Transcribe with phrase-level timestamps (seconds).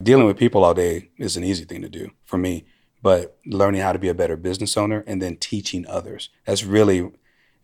[0.00, 2.64] Dealing with people all day is an easy thing to do for me,
[3.02, 6.30] but learning how to be a better business owner and then teaching others.
[6.44, 7.10] That's really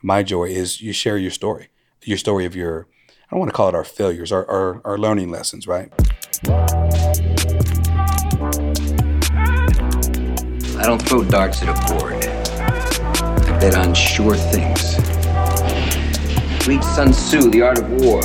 [0.02, 1.68] my joy is you share your story,
[2.02, 4.98] your story of your, I don't want to call it our failures, our, our, our
[4.98, 5.92] learning lessons, right?
[10.76, 12.14] I don't throw darts at a board.
[12.14, 14.98] I bet on sure things.
[16.66, 18.24] Read Sun Tzu, The Art of War.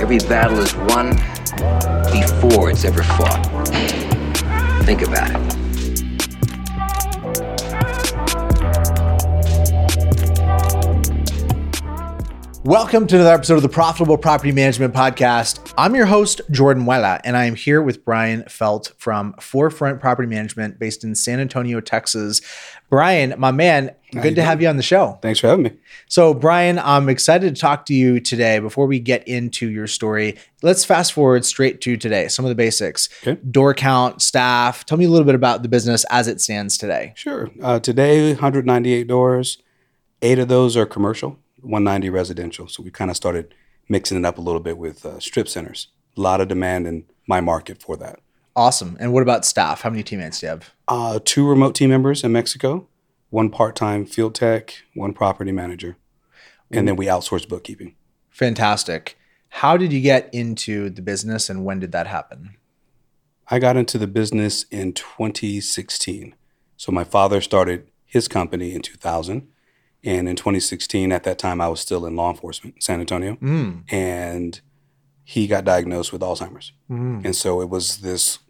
[0.00, 1.18] Every battle is won
[1.50, 3.46] before it's ever fought.
[4.84, 5.60] Think about it.
[12.62, 15.72] Welcome to another episode of the Profitable Property Management Podcast.
[15.76, 20.28] I'm your host, Jordan Wella, and I am here with Brian Phelt from Forefront Property
[20.28, 22.42] Management based in San Antonio, Texas.
[22.90, 25.16] Brian, my man, How good to have you on the show.
[25.22, 25.70] Thanks for having me.
[26.08, 28.58] So, Brian, I'm excited to talk to you today.
[28.58, 32.56] Before we get into your story, let's fast forward straight to today, some of the
[32.56, 33.40] basics Okay.
[33.48, 34.84] door count, staff.
[34.84, 37.12] Tell me a little bit about the business as it stands today.
[37.14, 37.48] Sure.
[37.62, 39.58] Uh, today, 198 doors.
[40.20, 42.66] Eight of those are commercial, 190 residential.
[42.66, 43.54] So we kind of started
[43.88, 45.86] mixing it up a little bit with uh, strip centers.
[46.16, 48.18] A lot of demand in my market for that.
[48.56, 48.96] Awesome.
[49.00, 49.82] And what about staff?
[49.82, 50.70] How many teammates do you have?
[50.88, 52.88] Uh, two remote team members in Mexico,
[53.30, 55.96] one part time field tech, one property manager,
[56.70, 57.94] and then we outsource bookkeeping.
[58.28, 59.16] Fantastic.
[59.50, 62.56] How did you get into the business and when did that happen?
[63.48, 66.34] I got into the business in 2016.
[66.76, 69.48] So my father started his company in 2000.
[70.02, 73.36] And in 2016, at that time, I was still in law enforcement in San Antonio.
[73.36, 73.92] Mm.
[73.92, 74.60] And
[75.30, 76.72] he got diagnosed with Alzheimer's.
[76.90, 77.24] Mm.
[77.24, 78.40] And so it was this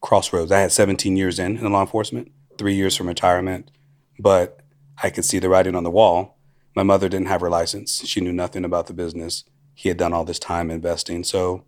[0.00, 0.50] crossroads.
[0.50, 3.70] I had 17 years in, in law enforcement, three years from retirement,
[4.18, 4.58] but
[5.00, 6.36] I could see the writing on the wall.
[6.74, 8.04] My mother didn't have her license.
[8.04, 9.44] She knew nothing about the business.
[9.74, 11.22] He had done all this time investing.
[11.22, 11.62] So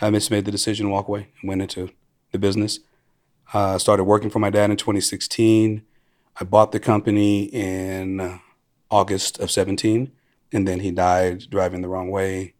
[0.00, 1.90] I just made the decision to walk away and went into
[2.30, 2.78] the business.
[3.52, 5.82] Uh, started working for my dad in 2016.
[6.40, 8.38] I bought the company in
[8.92, 10.12] August of 17,
[10.52, 12.54] and then he died driving the wrong way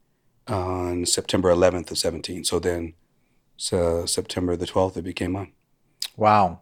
[0.49, 2.43] on September 11th of 17.
[2.43, 2.93] So then
[3.57, 5.51] so September the 12th, it became mine.
[6.15, 6.61] Wow.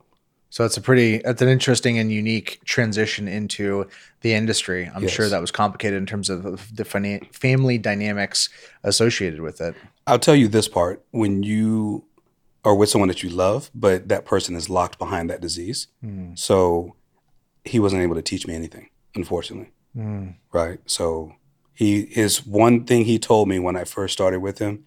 [0.50, 3.86] So it's a pretty, that's an interesting and unique transition into
[4.22, 4.90] the industry.
[4.94, 5.12] I'm Yes.
[5.12, 6.86] sure that was complicated in terms of the
[7.32, 8.50] family dynamics
[8.84, 9.76] associated with it.
[10.08, 12.06] I'll tell you this part when you
[12.64, 15.88] are with someone that you love, but that person is locked behind that disease.
[16.02, 16.32] Hmm.
[16.36, 16.96] So
[17.64, 19.72] he wasn't able to teach me anything, unfortunately.
[19.94, 20.30] Hmm.
[20.54, 20.80] Right.
[20.86, 21.34] So
[21.78, 24.84] he his one thing he told me when I first started with him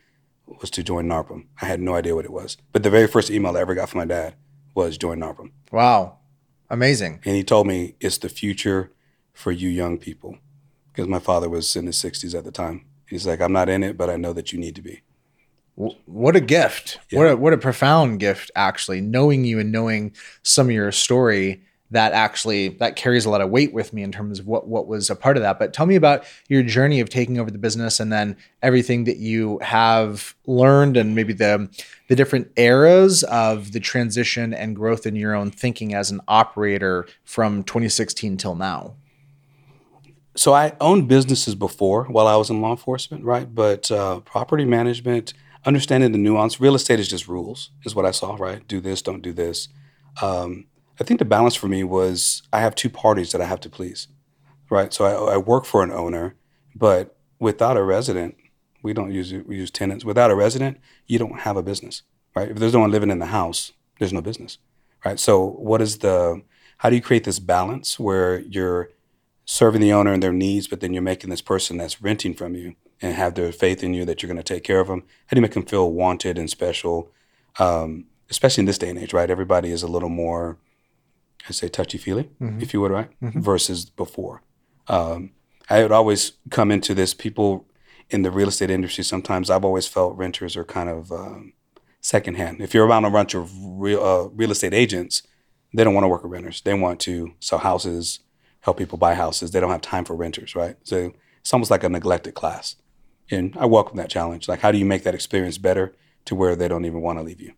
[0.61, 1.47] was to join NARPM.
[1.63, 2.57] I had no idea what it was.
[2.73, 4.35] But the very first email I ever got from my dad
[4.75, 5.53] was join NARPM.
[5.71, 6.19] Wow.
[6.69, 7.21] Amazing.
[7.25, 8.91] And he told me it's the future
[9.33, 10.39] for you young people.
[10.93, 12.85] Because my father was in his 60s at the time.
[13.09, 15.03] He's like, I'm not in it, but I know that you need to be.
[15.77, 16.99] What a gift.
[17.13, 21.63] What a what a profound gift actually knowing you and knowing some of your story
[21.91, 24.87] that actually that carries a lot of weight with me in terms of what what
[24.87, 25.59] was a part of that.
[25.59, 29.17] But tell me about your journey of taking over the business and then everything that
[29.17, 31.69] you have learned and maybe the
[32.09, 37.07] the different eras of the transition and growth in your own thinking as an operator
[37.25, 38.95] from 2016 till now.
[40.37, 43.53] So I owned businesses before while I was in law enforcement, right?
[43.53, 45.35] But uh, property management,
[45.65, 48.67] understanding the nuance, real estate is just rules, is what I saw, right?
[48.67, 49.69] Do this, don't do this.
[50.23, 50.67] Um,
[51.01, 53.71] I think the balance for me was I have two parties that I have to
[53.71, 54.09] please,
[54.69, 54.93] right?
[54.93, 56.35] So I, I work for an owner,
[56.75, 58.37] but without a resident,
[58.83, 60.05] we don't use we use tenants.
[60.05, 62.03] Without a resident, you don't have a business,
[62.37, 62.51] right?
[62.51, 64.59] If there's no one living in the house, there's no business,
[65.05, 65.19] right?
[65.19, 66.43] So what is the
[66.79, 68.91] how do you create this balance where you're
[69.45, 72.55] serving the owner and their needs, but then you're making this person that's renting from
[72.55, 75.03] you and have their faith in you that you're going to take care of them.
[75.27, 77.11] How do you make them feel wanted and special?
[77.59, 79.31] Um, especially in this day and age, right?
[79.31, 80.57] Everybody is a little more,
[81.49, 82.31] I say, touchy feely,
[82.61, 83.09] if you would, right?
[83.43, 84.43] Versus before.
[84.89, 85.31] Um,
[85.69, 87.15] I would always come into this.
[87.15, 87.67] People
[88.11, 91.53] in the real estate industry, sometimes I've always felt renters are kind of um,
[92.01, 92.61] secondhand.
[92.61, 95.23] If you're around a bunch of real uh, real estate agents,
[95.73, 96.61] they don't want to work with renters.
[96.61, 98.21] They want to sell houses,
[98.61, 99.51] help people buy houses.
[99.51, 100.77] They don't have time for renters, right?
[100.83, 102.77] So it's almost like a neglected class.
[103.31, 104.49] And I welcome that challenge.
[104.49, 105.95] Like, how do you make that experience better
[106.25, 107.53] to where they don't even want to leave you?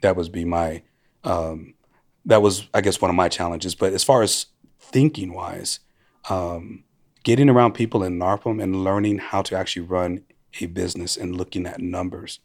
[0.00, 0.82] That was be my,
[1.22, 1.74] um,
[2.24, 3.74] that was I guess one of my challenges.
[3.74, 4.46] But as far as
[4.78, 5.80] thinking wise,
[6.28, 6.84] um,
[7.22, 10.24] getting around people in NARPM and learning how to actually run
[10.60, 12.40] a business and looking at numbers,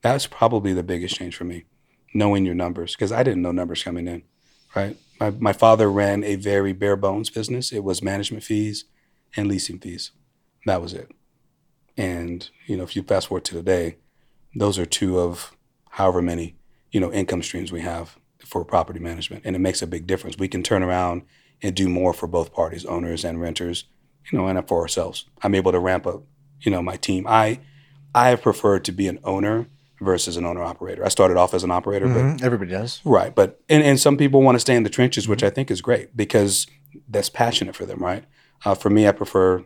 [0.00, 1.64] that's probably the biggest change for me.
[2.14, 4.22] Knowing your numbers because I didn't know numbers coming in,
[4.76, 4.96] right?
[5.18, 7.72] My, my father ran a very bare bones business.
[7.72, 8.84] It was management fees
[9.34, 10.10] and leasing fees.
[10.66, 11.10] That was it.
[11.96, 13.96] And, you know, if you fast forward to today,
[14.54, 15.56] those are two of
[15.92, 16.56] however many
[16.90, 18.16] you know income streams we have
[18.52, 20.36] for property management, and it makes a big difference.
[20.38, 21.22] We can turn around
[21.62, 23.84] and do more for both parties, owners and renters,
[24.30, 25.24] you know, and for ourselves.
[25.42, 26.24] I'm able to ramp up,
[26.60, 27.26] you know, my team.
[27.26, 27.60] I
[28.14, 29.68] I have preferred to be an owner
[30.02, 31.02] versus an owner operator.
[31.02, 32.36] I started off as an operator, mm-hmm.
[32.36, 33.00] but everybody does.
[33.04, 33.34] Right.
[33.34, 35.80] But and, and some people want to stay in the trenches, which I think is
[35.80, 36.66] great because
[37.08, 38.24] that's passionate for them, right?
[38.66, 39.64] Uh, for me, I prefer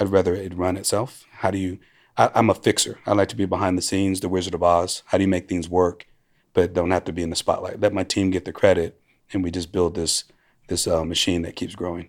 [0.00, 1.24] I'd rather it run itself.
[1.32, 1.78] How do you
[2.16, 2.98] I, am a fixer.
[3.06, 5.02] I like to be behind the scenes, the Wizard of Oz.
[5.06, 6.06] How do you make things work,
[6.54, 7.80] but don't have to be in the spotlight?
[7.80, 9.00] Let my team get the credit,
[9.32, 10.24] and we just build this
[10.68, 12.08] this uh, machine that keeps growing.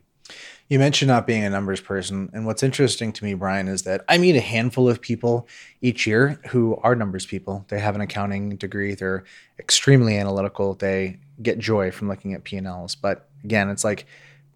[0.69, 2.29] You mentioned not being a numbers person.
[2.33, 5.47] And what's interesting to me, Brian, is that I meet a handful of people
[5.81, 7.65] each year who are numbers people.
[7.67, 9.23] They have an accounting degree, they're
[9.59, 12.95] extremely analytical, they get joy from looking at P&Ls.
[12.95, 14.05] But again, it's like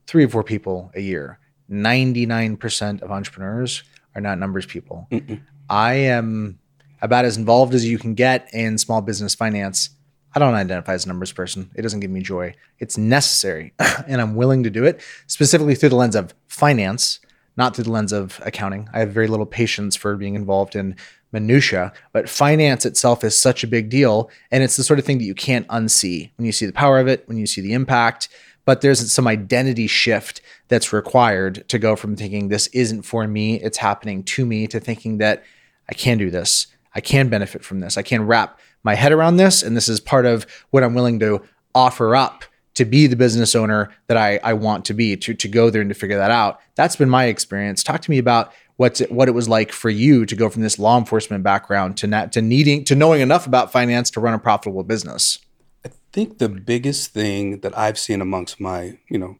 [0.08, 1.40] three or four people a year.
[1.70, 3.84] 99% of entrepreneurs
[4.16, 5.08] are not numbers people.
[5.12, 5.42] Mm-mm.
[5.70, 6.60] I am
[7.02, 9.90] about as involved as you can get in small business finance
[10.38, 11.72] I don't identify as a numbers person.
[11.74, 12.54] It doesn't give me joy.
[12.78, 13.74] It's necessary,
[14.08, 17.20] and I'm willing to do it specifically through the lens of finance,
[17.56, 18.88] not through the lens of accounting.
[18.94, 20.96] I have very little patience for being involved in
[21.32, 25.18] minutia, but finance itself is such a big deal, and it's the sort of thing
[25.18, 27.74] that you can't unsee when you see the power of it, when you see the
[27.74, 28.30] impact.
[28.64, 33.56] But there's some identity shift that's required to go from thinking this isn't for me,
[33.56, 35.44] it's happening to me, to thinking that
[35.90, 36.68] I can do this.
[36.98, 37.96] I can benefit from this.
[37.96, 39.62] I can wrap my head around this.
[39.62, 41.44] And this is part of what I'm willing to
[41.76, 45.48] offer up to be the business owner that I, I want to be, to, to
[45.48, 46.60] go there and to figure that out.
[46.74, 47.84] That's been my experience.
[47.84, 50.64] Talk to me about what's it, what it was like for you to go from
[50.64, 54.34] this law enforcement background to not, to needing to knowing enough about finance to run
[54.34, 55.38] a profitable business.
[55.86, 59.38] I think the biggest thing that I've seen amongst my, you know,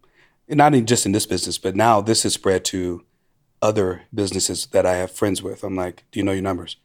[0.48, 3.04] not just in this business, but now this has spread to
[3.64, 5.64] other businesses that I have friends with.
[5.64, 6.78] I'm like, do you know your numbers?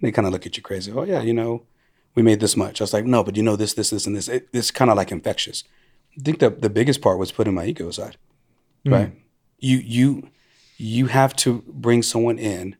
[0.00, 0.92] They kind of look at you crazy.
[0.92, 1.64] Oh yeah, you know,
[2.14, 2.80] we made this much.
[2.80, 4.28] I was like, no, but you know this, this, this, and this.
[4.28, 5.64] It, it's kind of like infectious.
[6.18, 8.16] I think the the biggest part was putting my ego aside.
[8.84, 8.92] Mm.
[8.92, 9.12] Right.
[9.58, 10.30] You you
[10.76, 12.76] you have to bring someone in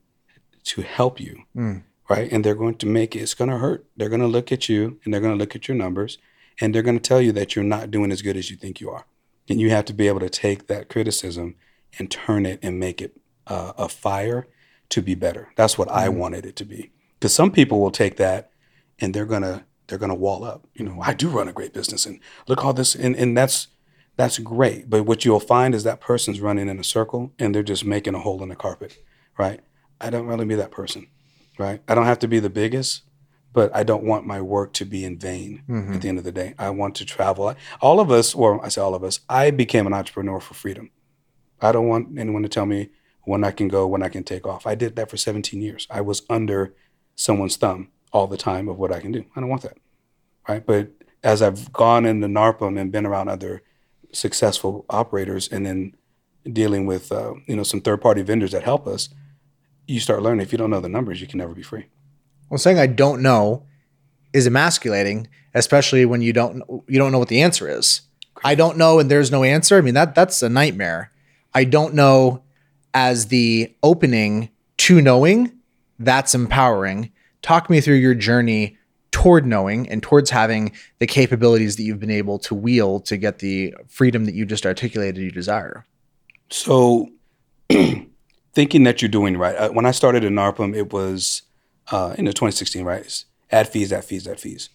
[0.64, 1.42] to help you.
[1.56, 1.82] Mm.
[2.08, 2.30] Right.
[2.32, 3.84] And they're going to make it, it's gonna hurt.
[3.96, 6.18] They're gonna look at you and they're gonna look at your numbers
[6.60, 8.90] and they're gonna tell you that you're not doing as good as you think you
[8.90, 9.06] are.
[9.48, 11.56] And you have to be able to take that criticism
[11.98, 14.46] and turn it and make it uh, a fire
[14.90, 15.52] to be better.
[15.56, 15.94] That's what mm.
[15.94, 16.90] I wanted it to be.
[17.18, 18.50] Because some people will take that
[19.00, 20.66] and they're gonna they're gonna wall up.
[20.74, 23.68] You know, I do run a great business, and look all this, and and that's
[24.16, 24.90] that's great.
[24.90, 28.14] But what you'll find is that person's running in a circle, and they're just making
[28.14, 28.98] a hole in the carpet,
[29.38, 29.60] right?
[30.00, 31.08] I don't really be that person,
[31.58, 31.82] right?
[31.88, 33.02] I don't have to be the biggest,
[33.52, 35.94] but I don't want my work to be in vain mm-hmm.
[35.94, 36.54] at the end of the day.
[36.58, 37.54] I want to travel.
[37.80, 40.90] All of us, or I say all of us, I became an entrepreneur for freedom.
[41.60, 42.90] I don't want anyone to tell me
[43.24, 44.66] when I can go, when I can take off.
[44.66, 45.86] I did that for 17 years.
[45.90, 46.74] I was under
[47.18, 49.24] someone's thumb all the time of what I can do.
[49.34, 49.76] I don't want that,
[50.48, 50.64] right?
[50.64, 50.92] But
[51.22, 53.62] as I've gone into NARPM and been around other
[54.12, 55.94] successful operators, and then
[56.50, 59.10] dealing with uh, you know some third party vendors that help us,
[59.86, 60.40] you start learning.
[60.40, 61.86] If you don't know the numbers, you can never be free.
[62.48, 63.64] Well, saying I don't know
[64.32, 68.02] is emasculating, especially when you don't you don't know what the answer is.
[68.44, 69.76] I don't know, and there's no answer.
[69.76, 71.10] I mean that that's a nightmare.
[71.52, 72.44] I don't know
[72.94, 75.57] as the opening to knowing.
[75.98, 77.12] That's empowering
[77.42, 78.76] talk me through your journey
[79.10, 83.38] toward knowing and towards having the capabilities that you've been able to wield to get
[83.38, 85.86] the freedom that you just articulated you desire.
[86.50, 87.08] So,
[88.54, 89.56] thinking that you're doing right.
[89.56, 91.42] Uh, when I started in NARPM, it was
[91.90, 93.02] uh, in the 2016, right?
[93.02, 94.68] It's add fees, add fees, add fees.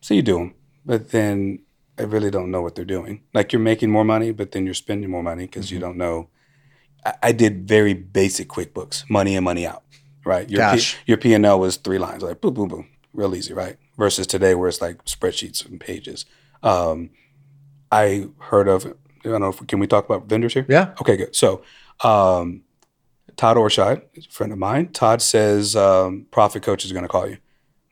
[0.00, 1.60] So you do them, but then
[1.98, 3.22] I really don't know what they're doing.
[3.32, 5.74] Like you're making more money, but then you're spending more money because mm-hmm.
[5.74, 6.28] you don't know.
[7.04, 9.84] I, I did very basic QuickBooks, money in, money out
[10.24, 10.48] right?
[10.48, 10.94] Your Gosh.
[10.94, 13.76] P, your P and L was three lines, like boom, boom, boom, real easy, right?
[13.96, 16.24] Versus today, where it's like spreadsheets and pages.
[16.62, 17.10] Um,
[17.90, 18.86] I heard of.
[18.86, 19.50] I don't know.
[19.50, 20.66] If, can we talk about vendors here?
[20.68, 20.94] Yeah.
[21.00, 21.36] Okay, good.
[21.36, 21.62] So,
[22.02, 22.62] um,
[23.36, 24.88] Todd Orshide, a friend of mine.
[24.88, 27.38] Todd says um, Profit Coach is going to call you.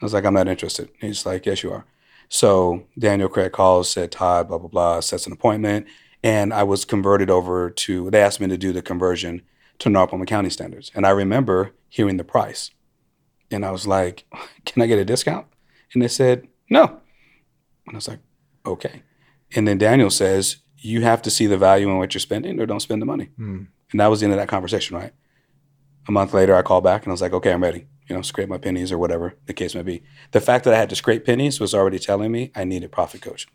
[0.01, 0.89] I was like, I'm not interested.
[1.01, 1.85] He's like, Yes, you are.
[2.29, 5.87] So Daniel Craig calls, said Todd, blah blah blah, sets an appointment,
[6.23, 8.11] and I was converted over to.
[8.11, 9.43] They asked me to do the conversion
[9.81, 10.91] to NARPM Accounting standards.
[10.95, 12.71] And I remember hearing the price.
[13.51, 14.25] And I was like,
[14.65, 15.47] can I get a discount?
[15.93, 16.85] And they said, no.
[17.87, 18.21] And I was like,
[18.65, 19.03] okay.
[19.55, 22.65] And then Daniel says, you have to see the value in what you're spending or
[22.65, 23.31] don't spend the money.
[23.39, 23.67] Mm.
[23.91, 25.13] And that was the end of that conversation, right?
[26.09, 27.87] A month later, I called back and I was like, okay, I'm ready.
[28.07, 30.03] You know, scrape my pennies or whatever the case may be.
[30.31, 33.21] The fact that I had to scrape pennies was already telling me I needed profit
[33.21, 33.47] coach.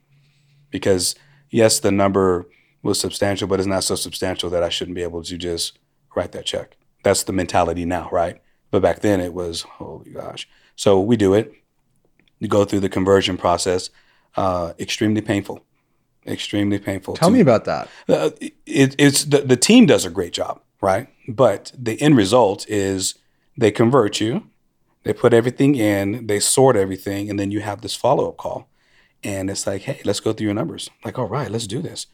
[0.70, 1.16] Because
[1.50, 2.48] yes, the number
[2.84, 5.80] was substantial, but it's not so substantial that I shouldn't be able to just
[6.16, 6.78] write that check.
[7.06, 8.42] That's the mentality now, right?
[8.72, 10.50] But back then it was, holy gosh.
[10.76, 11.54] So we do it.
[12.40, 13.92] You go through the conversion process,
[14.36, 15.64] uh, extremely painful,
[16.26, 17.14] extremely painful.
[17.14, 17.90] Tell to- me about that.
[18.10, 18.32] uh,
[18.66, 21.08] it, it's the, the team does a great job, right?
[21.28, 23.14] But the end result is
[23.56, 24.50] they convert you,
[25.04, 28.68] they put everything in, they sort everything, and then you have this follow up call.
[29.24, 30.90] And it's like, hey, let's go through your numbers.
[31.04, 32.08] Like, all right, let's do this.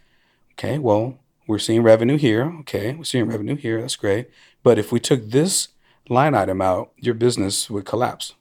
[0.55, 2.53] Okay, well, we're seeing revenue here.
[2.61, 3.81] Okay, we're seeing revenue here.
[3.81, 4.29] That's great.
[4.63, 5.69] But if we took this
[6.09, 8.33] line item out, your business would collapse,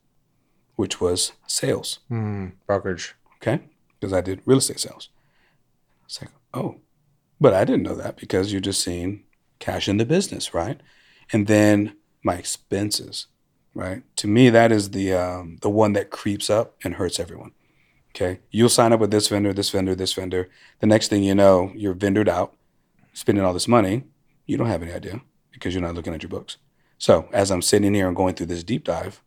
[0.76, 2.00] which was sales.
[2.08, 3.14] Hmm, brokerage.
[3.36, 3.60] Okay,
[3.98, 5.08] because I did real estate sales.
[6.04, 6.76] It's like, oh,
[7.40, 9.24] but I didn't know that because you're just seeing
[9.58, 10.80] cash in the business, right?
[11.32, 13.26] And then my expenses,
[13.74, 14.02] right?
[14.16, 17.52] To me, that is the um, the one that creeps up and hurts everyone.
[18.14, 20.48] Okay, you'll sign up with this vendor, this vendor, this vendor.
[20.80, 22.54] The next thing you know, you're vendored out,
[23.20, 24.04] spending all this money.
[24.46, 25.20] You don't have any idea
[25.52, 26.56] because you're not looking at your books.
[26.96, 29.22] So as I'm sitting here and going through this deep dive,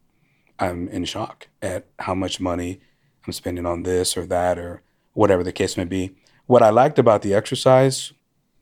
[0.58, 2.82] I'm in shock at how much money
[3.26, 4.82] I'm spending on this or that or
[5.14, 6.16] whatever the case may be.
[6.48, 8.14] What I liked about the exercise,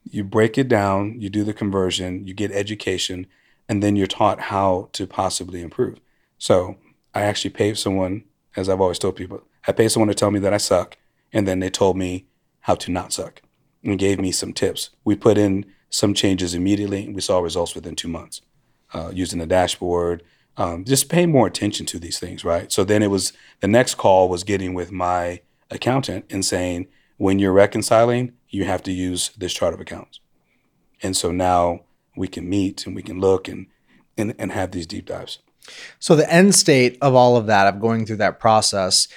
[0.04, 3.26] you break it down, you do the conversion, you get education,
[3.70, 6.02] and then you're taught how to possibly improve.
[6.40, 6.76] So
[7.14, 8.26] I actually paid someone,
[8.58, 10.98] as I've always told people, I paid someone to tell me that I suck,
[11.32, 12.26] and then they told me
[12.62, 13.42] how to not suck
[13.84, 14.92] and gave me some tips.
[15.04, 18.42] We put in some changes immediately, and we saw results within two months
[18.94, 20.24] uh, using the dashboard.
[20.58, 22.72] Um, just pay more attention to these things, right?
[22.72, 27.40] So then it was the next call was getting with my accountant and saying, when
[27.40, 30.20] you're reconciling, you have to use this chart of accounts.
[31.02, 31.82] And so now
[32.16, 33.68] we can meet and we can look and
[34.18, 35.40] and, and have these deep dives.
[36.00, 39.08] So the end state of all of that, of going through that process,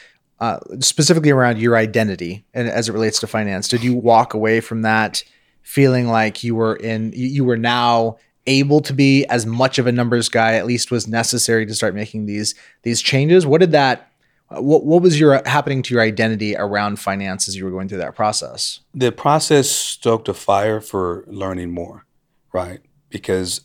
[0.44, 4.60] uh, specifically around your identity and as it relates to finance, did you walk away
[4.60, 5.24] from that
[5.62, 9.92] feeling like you were in, you were now able to be as much of a
[9.92, 13.46] numbers guy, at least was necessary to start making these these changes?
[13.46, 14.12] What did that?
[14.50, 17.98] What what was your happening to your identity around finance as you were going through
[17.98, 18.80] that process?
[18.92, 22.04] the process stoked a fire for learning more,
[22.52, 22.80] right?
[23.08, 23.62] Because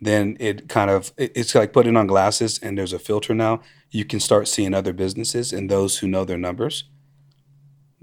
[0.00, 3.60] then it kind of it's like putting on glasses and there's a filter now.
[3.90, 6.84] You can start seeing other businesses and those who know their numbers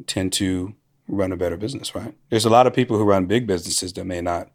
[0.07, 0.75] tend to
[1.07, 2.15] run a better business, right?
[2.29, 4.49] There's a lot of people who run big businesses that may not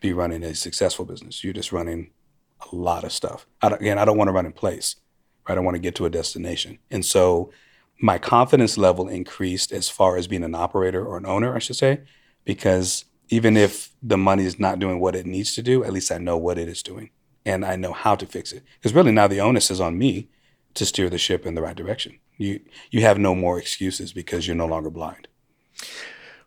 [0.00, 1.42] be running a successful business.
[1.42, 2.10] You're just running
[2.72, 3.46] a lot of stuff.
[3.62, 4.96] I again, I don't want to run in place,
[5.48, 5.56] right?
[5.56, 6.78] I want to get to a destination.
[6.90, 7.50] And so
[8.00, 11.76] my confidence level increased as far as being an operator or an owner, I should
[11.76, 12.00] say,
[12.44, 16.12] because even if the money is not doing what it needs to do, at least
[16.12, 17.10] I know what it is doing
[17.44, 18.62] and I know how to fix it.
[18.78, 20.28] Because really now the onus is on me
[20.74, 22.18] to steer the ship in the right direction.
[22.36, 25.28] You you have no more excuses because you're no longer blind.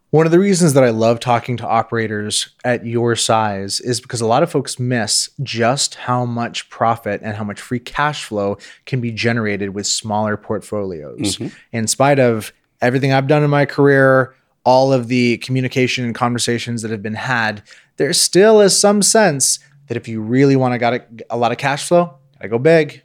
[0.09, 4.21] One of the reasons that I love talking to operators at your size is because
[4.21, 8.57] a lot of folks miss just how much profit and how much free cash flow
[8.85, 11.19] can be generated with smaller portfolios.
[11.19, 11.47] Mm-hmm.
[11.73, 14.33] In spite of everything I've done in my career,
[14.67, 17.63] all of the communication and conversations that have been had,
[17.95, 21.53] there still is some sense that if you really want to got a, a lot
[21.53, 23.01] of cash flow, gotta go big.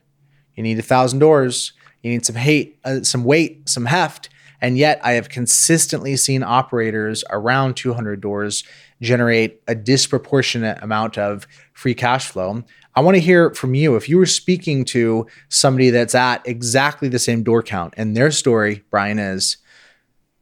[0.57, 1.73] You need a thousand doors.
[2.03, 4.29] You need some hate, uh, some weight, some heft.
[4.61, 8.65] And yet, I have consistently seen operators around 200 doors
[9.01, 12.65] generate a disproportionate amount of free cash flow.
[12.97, 13.95] I want to hear from you.
[13.95, 18.33] If you were speaking to somebody that's at exactly the same door count, and their
[18.33, 19.59] story, Brian, is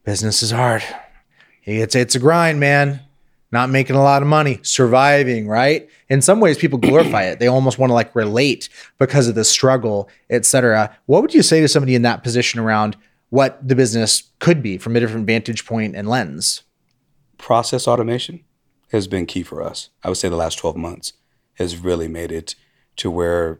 [0.03, 0.83] business is hard.
[1.63, 3.01] It's it's a grind, man.
[3.53, 5.89] Not making a lot of money, surviving, right?
[6.09, 7.39] In some ways, people glorify it.
[7.39, 10.95] They almost want to like relate because of the struggle, etc.
[11.05, 12.95] What would you say to somebody in that position around
[13.29, 16.63] what the business could be from a different vantage point and lens?
[17.41, 18.43] process automation
[18.91, 19.89] has been key for us.
[20.03, 21.13] I would say the last 12 months
[21.55, 22.55] has really made it
[22.97, 23.59] to where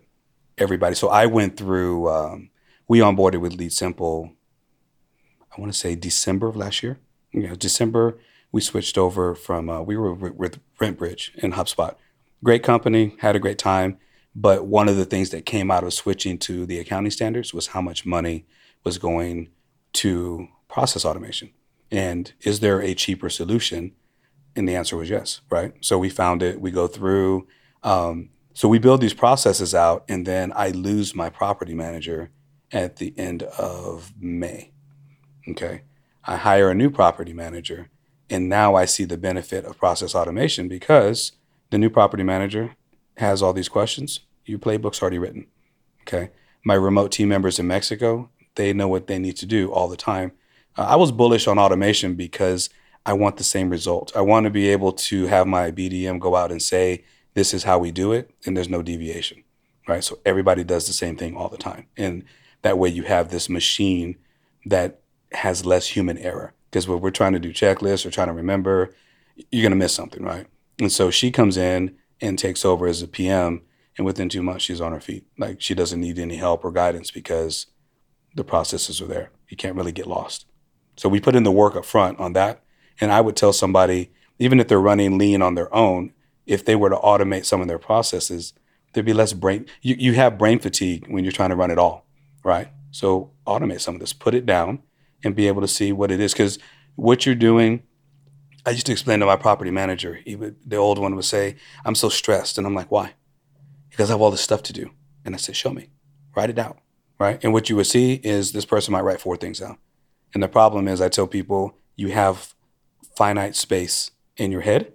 [0.58, 0.96] everybody.
[0.96, 2.50] So I went through, um,
[2.88, 4.34] we onboarded with LeadSimple,
[5.52, 7.00] I want to say December of last year.
[7.34, 8.18] Yeah, December,
[8.52, 11.96] we switched over from, uh, we were with, with RentBridge and HubSpot.
[12.44, 13.98] Great company, had a great time.
[14.34, 17.68] But one of the things that came out of switching to the accounting standards was
[17.68, 18.46] how much money
[18.84, 19.50] was going
[19.94, 21.52] to process automation.
[21.92, 23.92] And is there a cheaper solution?
[24.56, 25.74] And the answer was yes, right?
[25.82, 26.62] So we found it.
[26.62, 27.48] We go through.
[27.84, 32.32] Um, so we build these processes out, and then I lose my property manager
[32.72, 34.72] at the end of May.
[35.50, 35.84] Okay.
[36.26, 37.90] I hire a new property manager,
[38.30, 41.34] and now I see the benefit of process automation because
[41.70, 42.76] the new property manager
[43.18, 44.22] has all these questions.
[44.46, 45.48] Your playbook's already written.
[46.02, 46.32] Okay.
[46.64, 49.98] My remote team members in Mexico, they know what they need to do all the
[49.98, 50.32] time.
[50.78, 52.70] Uh, I was bullish on automation because
[53.06, 54.12] I want the same result.
[54.16, 57.64] I want to be able to have my BDM go out and say, this is
[57.64, 59.44] how we do it, and there's no deviation,
[59.88, 60.04] right?
[60.04, 61.88] So everybody does the same thing all the time.
[61.98, 62.24] And
[62.62, 64.18] That way you have this machine
[64.66, 65.01] that
[65.32, 66.54] has less human error.
[66.70, 68.94] Because when we're trying to do checklists or trying to remember,
[69.52, 70.48] you're going to miss something, right?
[70.80, 73.62] And so she comes in and takes over as a PM.
[73.98, 75.26] And within two months, she's on her feet.
[75.38, 77.68] Like she doesn't need any help or guidance because
[78.36, 79.32] the processes are there.
[79.50, 80.46] You can't really get lost.
[80.96, 82.64] So we put in the work up front on that.
[83.00, 86.14] And I would tell somebody, even if they're running lean on their own,
[86.46, 88.54] if they were to automate some of their processes,
[88.94, 89.66] there'd be less brain.
[89.82, 92.06] You, you have brain fatigue when you're trying to run it all,
[92.44, 92.70] right?
[92.92, 94.84] So automate some of this, put it down,
[95.24, 96.34] and be able to see what it is.
[96.34, 96.60] Because
[96.96, 97.84] what you're doing,
[98.66, 101.96] I used to explain to my property manager, would, the old one would say, I'm
[101.96, 102.58] so stressed.
[102.58, 103.14] And I'm like, why?
[103.90, 104.92] Because I have all this stuff to do.
[105.26, 105.90] And I said, show me,
[106.36, 106.78] write it out,
[107.20, 107.44] right?
[107.44, 109.78] And what you would see is this person might write four things down.
[110.34, 112.56] And the problem is, I tell people, you have
[113.16, 114.94] finite space in your head,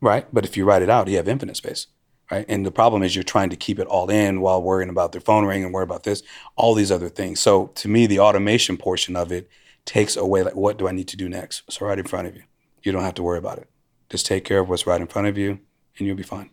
[0.00, 0.26] right?
[0.32, 1.86] But if you write it out, you have infinite space
[2.30, 2.44] right?
[2.48, 5.20] And the problem is you're trying to keep it all in while worrying about their
[5.20, 6.22] phone ring and worry about this,
[6.56, 7.40] all these other things.
[7.40, 9.48] So to me, the automation portion of it
[9.84, 11.62] takes away like what do I need to do next?
[11.68, 12.42] It's right in front of you.
[12.82, 13.68] You don't have to worry about it.
[14.10, 15.58] Just take care of what's right in front of you,
[15.98, 16.50] and you'll be fine.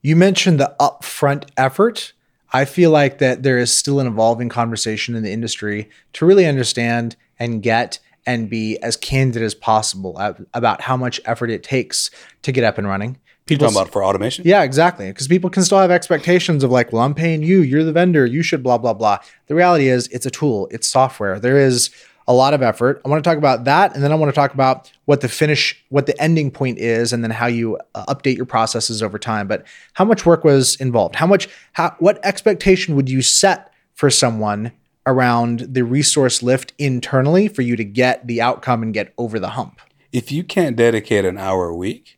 [0.00, 2.12] You mentioned the upfront effort.
[2.52, 6.46] I feel like that there is still an evolving conversation in the industry to really
[6.46, 10.16] understand and get and be as candid as possible
[10.54, 12.10] about how much effort it takes
[12.42, 14.44] to get up and running People talking about for automation?
[14.46, 15.08] Yeah, exactly.
[15.08, 18.26] Because people can still have expectations of like, well, I'm paying you, you're the vendor,
[18.26, 19.18] you should blah blah blah.
[19.46, 21.40] The reality is, it's a tool, it's software.
[21.40, 21.90] There is
[22.28, 23.00] a lot of effort.
[23.04, 25.28] I want to talk about that, and then I want to talk about what the
[25.28, 29.18] finish, what the ending point is, and then how you uh, update your processes over
[29.18, 29.48] time.
[29.48, 31.16] But how much work was involved?
[31.16, 31.48] How much?
[31.72, 34.72] How, what expectation would you set for someone
[35.06, 39.50] around the resource lift internally for you to get the outcome and get over the
[39.50, 39.80] hump?
[40.12, 42.17] If you can't dedicate an hour a week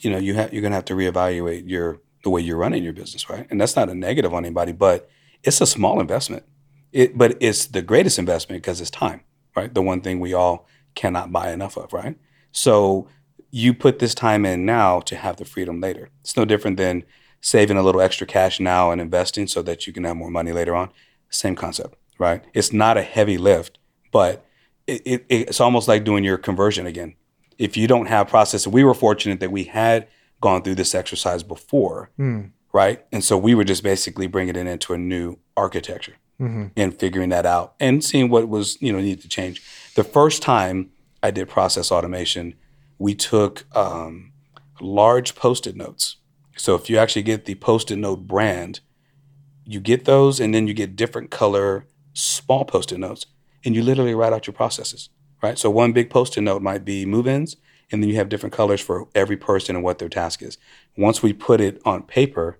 [0.00, 2.92] you know, you have you're gonna have to reevaluate your the way you're running your
[2.92, 3.46] business, right?
[3.50, 5.08] And that's not a negative on anybody, but
[5.42, 6.44] it's a small investment.
[6.92, 9.20] It, but it's the greatest investment because it's time,
[9.54, 9.72] right?
[9.72, 12.16] The one thing we all cannot buy enough of, right?
[12.52, 13.08] So
[13.50, 16.08] you put this time in now to have the freedom later.
[16.22, 17.04] It's no different than
[17.40, 20.52] saving a little extra cash now and investing so that you can have more money
[20.52, 20.90] later on.
[21.28, 22.42] Same concept, right?
[22.54, 23.78] It's not a heavy lift,
[24.12, 24.46] but
[24.86, 27.16] it, it, it's almost like doing your conversion again
[27.58, 30.08] if you don't have process, we were fortunate that we had
[30.40, 32.50] gone through this exercise before, mm.
[32.72, 33.04] right?
[33.12, 36.66] And so we were just basically bringing it into a new architecture mm-hmm.
[36.76, 39.62] and figuring that out and seeing what was you know needed to change.
[39.94, 40.90] The first time
[41.22, 42.54] I did process automation,
[42.98, 44.32] we took um,
[44.80, 46.16] large post-it notes.
[46.56, 48.80] So if you actually get the post-it note brand,
[49.64, 53.26] you get those, and then you get different color small post-it notes,
[53.64, 55.08] and you literally write out your processes
[55.44, 55.58] right?
[55.58, 57.56] So one big post-it note might be move-ins,
[57.92, 60.56] and then you have different colors for every person and what their task is.
[60.96, 62.58] Once we put it on paper,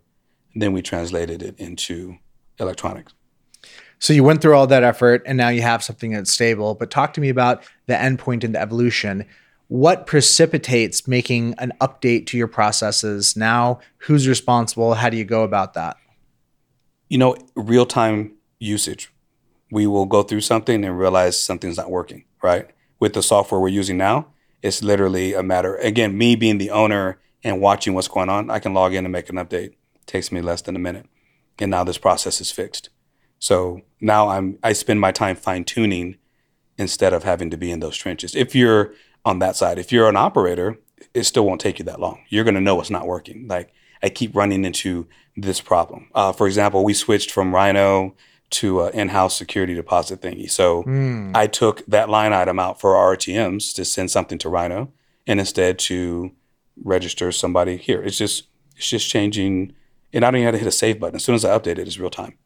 [0.54, 2.18] then we translated it into
[2.60, 3.14] electronics.
[3.98, 6.74] So you went through all that effort and now you have something that's stable.
[6.74, 9.24] But talk to me about the endpoint and the evolution.
[9.68, 13.80] What precipitates making an update to your processes now?
[13.98, 14.92] Who's responsible?
[14.92, 15.96] How do you go about that?
[17.08, 19.10] You know, real time usage.
[19.70, 22.70] We will go through something and realize something's not working, right?
[23.04, 24.28] with the software we're using now,
[24.62, 25.76] it's literally a matter.
[25.76, 29.12] Again, me being the owner and watching what's going on, I can log in and
[29.12, 29.72] make an update.
[29.72, 31.04] It takes me less than a minute,
[31.58, 32.88] and now this process is fixed.
[33.38, 36.16] So now I'm I spend my time fine tuning
[36.78, 38.34] instead of having to be in those trenches.
[38.34, 40.78] If you're on that side, if you're an operator,
[41.12, 42.24] it still won't take you that long.
[42.30, 43.46] You're going to know it's not working.
[43.48, 43.70] Like
[44.02, 46.08] I keep running into this problem.
[46.14, 48.14] Uh, for example, we switched from Rhino
[48.54, 50.50] to an in-house security deposit thingy.
[50.50, 51.34] So mm.
[51.34, 54.92] I took that line item out for our RTMs to send something to Rhino,
[55.26, 56.32] and instead to
[56.82, 58.02] register somebody here.
[58.02, 58.44] It's just
[58.76, 59.74] it's just changing,
[60.12, 61.16] and I don't even have to hit a save button.
[61.16, 62.36] As soon as I update it, it's real time.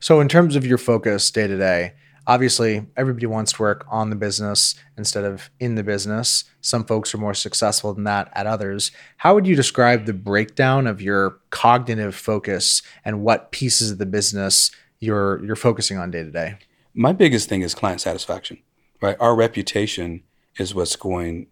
[0.00, 1.94] So in terms of your focus day to day,
[2.26, 6.44] obviously everybody wants to work on the business instead of in the business.
[6.60, 8.90] Some folks are more successful than that at others.
[9.18, 14.06] How would you describe the breakdown of your cognitive focus and what pieces of the
[14.06, 14.70] business
[15.02, 16.58] you're you're focusing on day to day?
[16.94, 18.58] My biggest thing is client satisfaction.
[19.00, 20.22] Right, our reputation
[20.58, 21.48] is what's going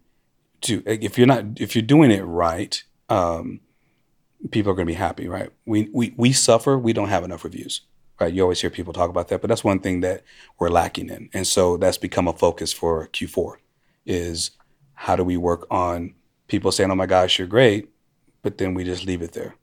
[0.61, 0.81] to.
[0.85, 3.59] If you're not, if you're doing it right, um,
[4.51, 5.27] people are going to be happy.
[5.27, 5.49] Right?
[5.65, 6.77] We we we suffer.
[6.77, 7.81] We don't have enough reviews.
[8.21, 8.33] Right?
[8.33, 10.23] You always hear people talk about that, but that's one thing that
[10.59, 13.55] we're lacking in, and so that's become a focus for Q4.
[14.05, 14.51] Is
[14.93, 16.13] how do we work on
[16.47, 17.89] people saying, "Oh my gosh, you're great,"
[18.43, 19.55] but then we just leave it there.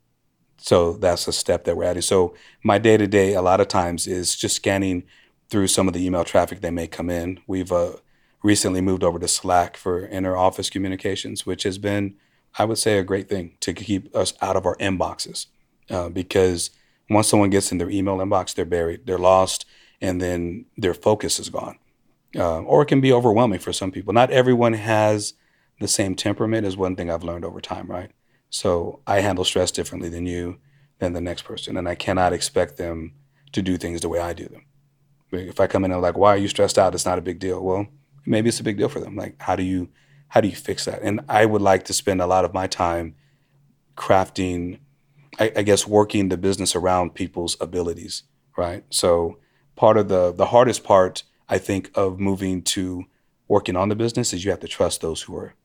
[0.61, 2.01] So that's a step that we're adding.
[2.01, 5.03] So my day to day, a lot of times, is just scanning
[5.49, 7.39] through some of the email traffic that may come in.
[7.47, 7.93] We've uh,
[8.43, 12.15] recently moved over to Slack for inter office communications, which has been,
[12.57, 15.47] I would say, a great thing to keep us out of our inboxes.
[15.89, 16.69] Uh, because
[17.09, 19.65] Once someone gets in their email inbox, they're buried, they're lost,
[19.99, 21.77] and then their focus is gone.
[22.35, 24.13] Uh, or it can be overwhelming for some people.
[24.13, 25.33] Not everyone has
[25.79, 28.11] the same temperament, is one thing I've learned over time, right?
[28.49, 30.59] So I handle stress differently than you,
[30.99, 33.13] than the next person, and I cannot expect them
[33.51, 34.65] to do things the way I do them.
[35.31, 36.95] If I come in and like, why are you stressed out?
[36.95, 37.63] It's not a big deal.
[37.63, 37.87] Well,
[38.25, 39.15] maybe it's a big deal for them.
[39.15, 39.89] Like, how do you
[40.29, 41.01] how do you fix that?
[41.01, 43.15] And I would like to spend a lot of my time
[43.97, 44.79] crafting,
[45.39, 48.23] I, I guess, working the business around people's abilities,
[48.55, 48.83] right?
[48.89, 49.39] So
[49.75, 53.05] part of the the hardest part, I think, of moving to
[53.47, 55.55] working on the business is you have to trust those who are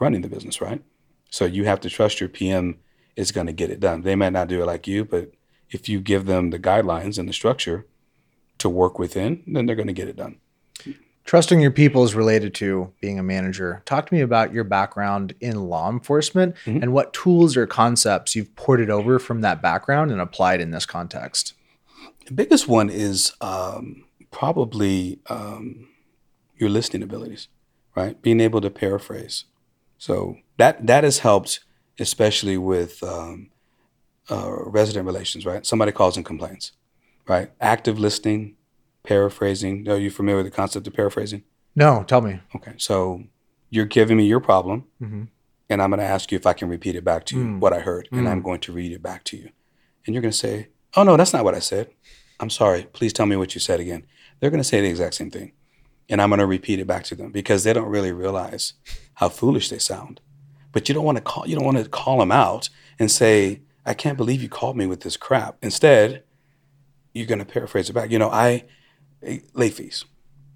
[0.00, 0.82] running the business, right?
[1.30, 2.78] So you have to trust your PM
[3.16, 4.02] is going to get it done.
[4.02, 5.32] They might not do it like you, but
[5.70, 7.86] if you give them the guidelines and the structure
[8.58, 10.38] to work within, then they're going to get it done.
[11.28, 13.82] Trusting your people is related to being a manager.
[13.84, 16.82] Talk to me about your background in law enforcement mm-hmm.
[16.82, 20.86] and what tools or concepts you've ported over from that background and applied in this
[20.86, 21.52] context.
[22.24, 25.88] The biggest one is um, probably um,
[26.56, 27.48] your listening abilities,
[27.94, 28.20] right?
[28.22, 29.44] Being able to paraphrase.
[29.98, 31.60] So that that has helped,
[31.98, 33.50] especially with um,
[34.30, 35.66] uh, resident relations, right?
[35.66, 36.72] Somebody calls and complains,
[37.26, 37.50] right?
[37.60, 38.56] Active listening,
[39.02, 39.88] paraphrasing.
[39.88, 41.42] Are you familiar with the concept of paraphrasing?
[41.74, 42.40] No, tell me.
[42.56, 43.24] Okay, so
[43.70, 45.24] you're giving me your problem, mm-hmm.
[45.68, 47.60] and I'm going to ask you if I can repeat it back to you, mm.
[47.60, 48.18] what I heard, mm.
[48.18, 49.50] and I'm going to read it back to you.
[50.06, 51.90] And you're going to say, Oh, no, that's not what I said.
[52.40, 52.84] I'm sorry.
[52.92, 54.06] Please tell me what you said again.
[54.40, 55.52] They're going to say the exact same thing.
[56.08, 58.74] And I'm going to repeat it back to them because they don't really realize
[59.14, 60.20] how foolish they sound.
[60.72, 62.68] But you don't want to call you don't want to call them out
[62.98, 65.56] and say, I can't believe you called me with this crap.
[65.62, 66.22] Instead,
[67.14, 68.10] you're going to paraphrase it back.
[68.10, 68.64] You know, I
[69.22, 70.04] eh, late fees.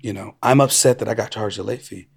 [0.01, 2.09] You know, I'm upset that I got charged a late fee.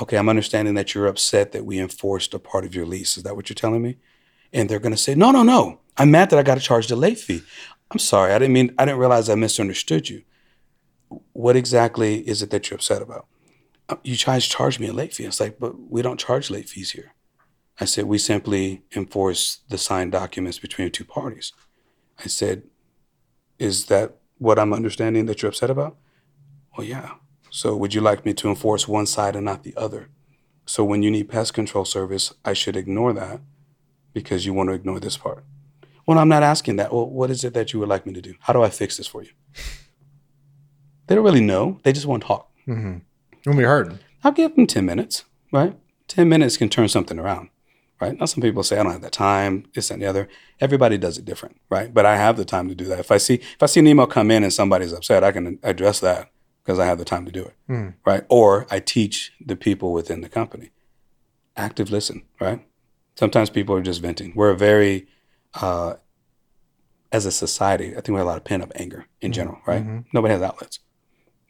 [0.00, 3.16] Okay, I'm understanding that you're upset that we enforced a part of your lease.
[3.16, 3.96] Is that what you're telling me?
[4.52, 5.80] And they're going to say, no, no, no.
[5.96, 7.42] I'm mad that I got charged a late fee.
[7.90, 8.32] I'm sorry.
[8.32, 10.22] I didn't mean, I didn't realize I misunderstood you.
[11.32, 13.26] What exactly is it that you're upset about?
[13.88, 15.24] Uh, you guys charged me a late fee.
[15.24, 17.12] It's like, but we don't charge late fees here.
[17.78, 21.52] I said, we simply enforce the signed documents between the two parties.
[22.18, 22.62] I said,
[23.58, 25.96] is that what I'm understanding that you're upset about?
[26.76, 27.14] Well, yeah.
[27.50, 30.08] So would you like me to enforce one side and not the other?
[30.64, 33.40] So when you need pest control service, I should ignore that
[34.12, 35.44] because you want to ignore this part.
[36.06, 36.92] Well, I'm not asking that.
[36.92, 38.34] Well, what is it that you would like me to do?
[38.40, 39.30] How do I fix this for you?
[41.06, 41.80] They don't really know.
[41.82, 42.50] They just want to talk.
[42.66, 42.98] Mm-hmm.
[43.44, 45.76] When we heard, I'll give them 10 minutes, right?
[46.08, 47.50] 10 minutes can turn something around
[48.00, 48.18] right?
[48.18, 50.28] Now some people say I don't have the time, this and the other.
[50.60, 51.92] Everybody does it different, right?
[51.92, 52.98] But I have the time to do that.
[52.98, 55.58] If I see if I see an email come in and somebody's upset, I can
[55.62, 56.30] address that
[56.62, 57.94] because I have the time to do it, mm.
[58.04, 58.24] right?
[58.28, 60.70] Or I teach the people within the company.
[61.56, 62.66] Active listen, right?
[63.14, 64.32] Sometimes people are just venting.
[64.34, 65.06] We're a very
[65.54, 65.94] uh,
[67.12, 69.36] as a society, I think we have a lot of pent up anger in mm-hmm.
[69.36, 69.82] general, right?
[69.82, 70.00] Mm-hmm.
[70.12, 70.80] Nobody has outlets.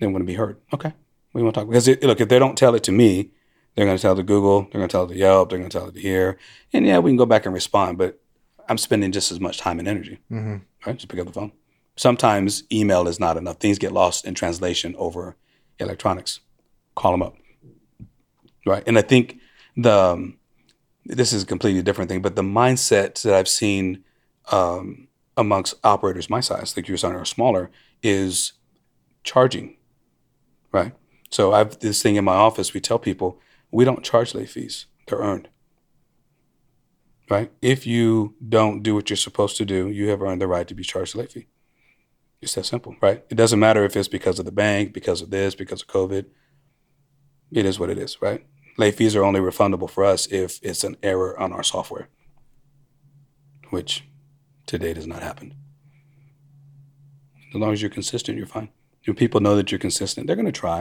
[0.00, 0.58] They want to be heard.
[0.72, 0.92] Okay,
[1.32, 3.30] we want to talk because it, look, if they don't tell it to me,
[3.74, 4.62] they're going to tell it to Google.
[4.62, 5.50] They're going to tell it to Yelp.
[5.50, 6.38] They're going to tell it to here.
[6.72, 8.20] And yeah, we can go back and respond, but
[8.68, 10.18] I'm spending just as much time and energy.
[10.30, 10.56] Mm-hmm.
[10.86, 10.96] Right?
[10.96, 11.52] Just pick up the phone.
[11.96, 13.56] Sometimes email is not enough.
[13.56, 15.36] Things get lost in translation over
[15.78, 16.40] electronics.
[16.94, 17.36] Call them up.
[18.66, 18.82] Right.
[18.86, 19.38] And I think
[19.76, 20.38] the um,
[21.04, 24.02] this is a completely different thing, but the mindset that I've seen
[24.50, 27.70] um, amongst operators my size, like you're saying, are smaller,
[28.02, 28.52] is
[29.22, 29.75] charging.
[30.76, 30.92] Right.
[31.30, 32.74] So I've this thing in my office.
[32.74, 35.48] We tell people we don't charge late fees, they're earned.
[37.30, 37.50] Right?
[37.62, 40.74] If you don't do what you're supposed to do, you have earned the right to
[40.74, 41.46] be charged a late fee.
[42.42, 43.24] It's that simple, right?
[43.30, 46.26] It doesn't matter if it's because of the bank, because of this, because of COVID.
[47.50, 48.46] It is what it is, right?
[48.76, 52.08] Late fees are only refundable for us if it's an error on our software,
[53.70, 54.04] which
[54.66, 55.54] today has not happened.
[57.54, 58.68] As long as you're consistent, you're fine.
[59.14, 60.80] People know that you're consistent, they're going to try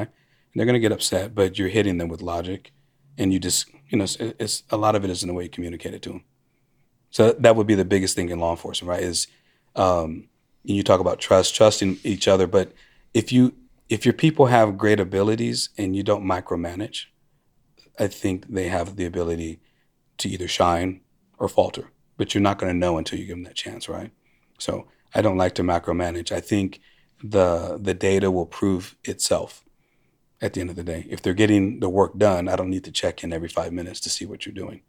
[0.56, 2.72] and they're going to get upset, but you're hitting them with logic,
[3.18, 5.44] and you just you know it's, it's, a lot of it is in the way
[5.44, 6.24] you communicate it to them.
[7.10, 9.04] So that would be the biggest thing in law enforcement, right?
[9.04, 9.28] Is
[9.76, 10.28] um,
[10.64, 12.72] you talk about trust, trusting each other, but
[13.14, 13.54] if you
[13.90, 17.06] if your people have great abilities and you don't micromanage,
[18.00, 19.60] I think they have the ability
[20.18, 21.02] to either shine
[21.38, 21.92] or falter.
[22.18, 24.12] But you're not going to know until you give them that chance, right?
[24.58, 26.32] So I don't like to micromanage.
[26.32, 26.80] I think
[27.23, 29.63] the the data will prove itself
[30.41, 31.06] at the end of the day.
[31.10, 33.99] If they're getting the work done, I don't need to check in every five minutes
[34.01, 34.82] to see what you're doing.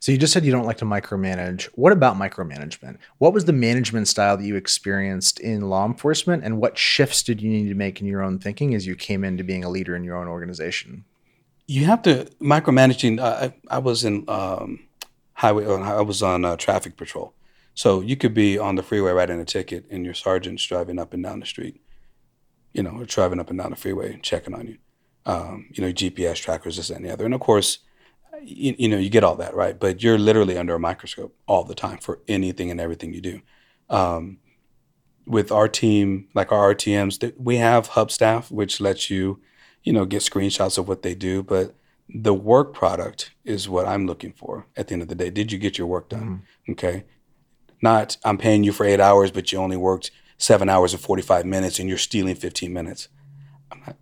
[0.00, 1.64] So you just said you don't like to micromanage.
[1.74, 2.98] What about micromanagement?
[3.18, 7.40] What was the management style that you experienced in law enforcement, and what shifts did
[7.40, 9.96] you need to make in your own thinking as you came into being a leader
[9.96, 11.04] in your own organization?
[11.66, 13.20] You have to micromanaging.
[13.20, 14.86] Uh, I, I, was in um,
[15.34, 15.66] highway.
[15.66, 17.34] Uh, I was on uh, traffic patrol,
[17.76, 21.12] So you could be on the freeway writing a ticket, and your sergeant's driving up
[21.12, 21.80] and down the street,
[22.72, 24.78] you know, or driving up and down the freeway checking on you.
[25.26, 27.80] Um, you know, GPS trackers, this and the other, and of course,
[28.42, 29.78] you, you, know, you get all that right.
[29.78, 33.40] But you're literally under a microscope all the time for anything and everything you do.
[33.90, 34.38] Um,
[35.26, 39.40] with our team, like our RTMs, we have Hubstaff, which lets you,
[39.82, 41.74] you know, get screenshots of what they do, but
[42.08, 45.28] the work product is what I'm looking for at the end of the day.
[45.28, 46.44] Did you get your work done?
[46.68, 46.72] Mm-hmm.
[46.72, 47.04] Okay.
[47.82, 51.46] Not I'm paying you for eight hours, but you only worked seven hours and 45
[51.46, 53.08] minutes and you're stealing 15 minutes.
[53.74, 53.96] Not,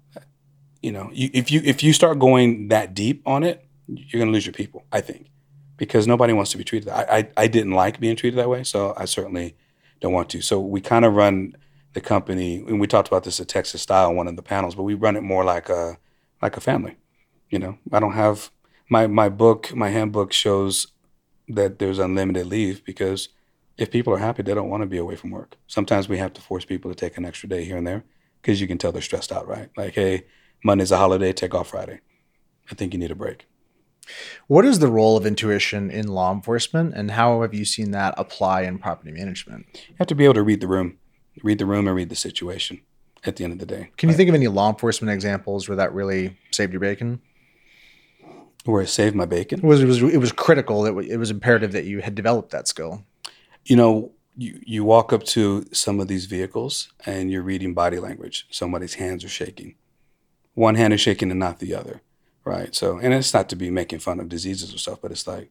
[0.82, 4.28] you know, you, if you if you start going that deep on it, you're going
[4.28, 5.30] to lose your people, I think,
[5.76, 6.88] because nobody wants to be treated.
[6.90, 9.56] I, I, I didn't like being treated that way, so I certainly
[10.00, 10.42] don't want to.
[10.42, 11.56] So we kind of run
[11.94, 14.74] the company, and we talked about this at Texas Style on one of the panels,
[14.74, 15.98] but we run it more like a
[16.42, 16.96] like a family.
[17.48, 18.50] You know, I don't have
[18.90, 20.88] my my book, my handbook shows
[21.48, 23.28] that there's unlimited leave because
[23.76, 25.56] if people are happy, they don't want to be away from work.
[25.66, 28.04] Sometimes we have to force people to take an extra day here and there
[28.40, 29.70] because you can tell they're stressed out, right?
[29.76, 30.26] Like, hey,
[30.62, 32.00] Monday's a holiday, take off Friday.
[32.70, 33.46] I think you need a break.
[34.46, 38.14] What is the role of intuition in law enforcement, and how have you seen that
[38.18, 39.66] apply in property management?
[39.88, 40.98] You have to be able to read the room,
[41.42, 42.80] read the room, and read the situation.
[43.26, 45.76] At the end of the day, can you think of any law enforcement examples where
[45.76, 47.22] that really saved your bacon?
[48.66, 49.60] Where it saved my bacon?
[49.60, 50.84] It was it was it was critical.
[50.84, 53.02] It, it was imperative that you had developed that skill.
[53.64, 57.98] You know, you you walk up to some of these vehicles and you're reading body
[57.98, 58.46] language.
[58.50, 59.76] Somebody's hands are shaking.
[60.54, 62.02] One hand is shaking and not the other
[62.44, 62.74] right?
[62.74, 65.50] So, and it's not to be making fun of diseases or stuff, but it's like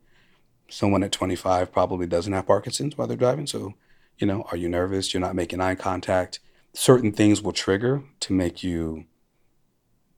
[0.70, 3.48] someone at 25 probably doesn't have Parkinson's while they're driving.
[3.48, 3.74] So,
[4.18, 5.14] you know, are you nervous?
[5.14, 6.40] You're not making eye contact.
[6.74, 9.06] Certain things will trigger to make you,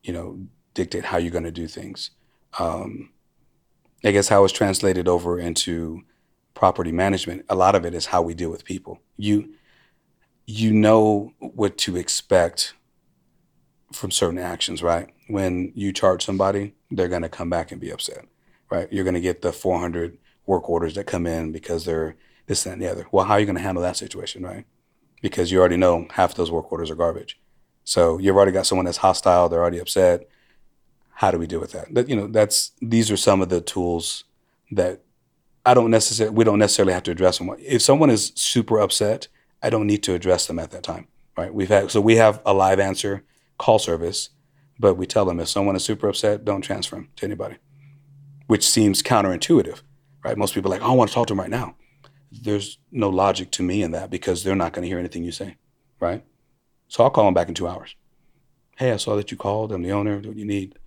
[0.04, 0.40] you know,
[0.74, 2.12] dictate how you're going to do things.
[2.60, 3.12] Um,
[4.04, 6.04] I guess how it's translated over into
[6.56, 7.46] property management.
[7.50, 9.00] A lot of it is how we deal with people.
[9.18, 9.54] You,
[10.48, 12.74] you know what to expect
[13.94, 15.10] from certain actions, right?
[15.28, 18.26] When you charge somebody, they're going to come back and be upset,
[18.72, 18.92] right?
[18.92, 22.16] You're going to get the 400 work orders that come in because they're
[22.48, 23.08] this, that, and the other.
[23.12, 24.66] Well, how are you going to handle that situation, right?
[25.22, 27.40] Because you already know half those work orders are garbage.
[27.84, 30.28] So you've already got someone that's hostile, they're already upset.
[31.10, 31.94] How do we deal with that?
[31.94, 34.26] That you know, that's these are some of the tools
[34.72, 35.05] that
[35.66, 37.50] I don't necessarily we don't necessarily have to address them.
[37.60, 39.28] If someone is super upset,
[39.62, 41.54] I don't need to address them at that time, right?
[41.54, 43.24] We've had so we have a live answer
[43.58, 44.30] call service,
[44.78, 47.56] but we tell them if someone is super upset, don't transfer them to anybody,
[48.48, 49.82] which seems counterintuitive,
[50.24, 50.38] right?
[50.38, 51.76] Most people are like, oh, I want to talk to them right now.
[52.32, 55.32] There's no logic to me in that because they're not going to hear anything you
[55.32, 55.56] say,
[56.00, 56.24] right?
[56.90, 57.96] So I'll call them back in two hours.
[58.78, 59.72] Hey, I saw that you called.
[59.72, 60.16] I'm the owner.
[60.16, 60.78] What do you need?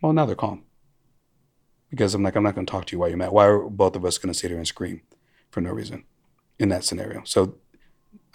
[0.00, 0.62] Well, now they're calm.
[1.92, 3.32] Because I'm like, I'm not going to talk to you while you're mad.
[3.32, 5.02] Why are both of us going to sit here and scream
[5.50, 6.04] for no reason
[6.58, 7.22] in that scenario?
[7.24, 7.56] So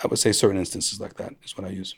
[0.03, 1.95] I would say certain instances like that is what I use.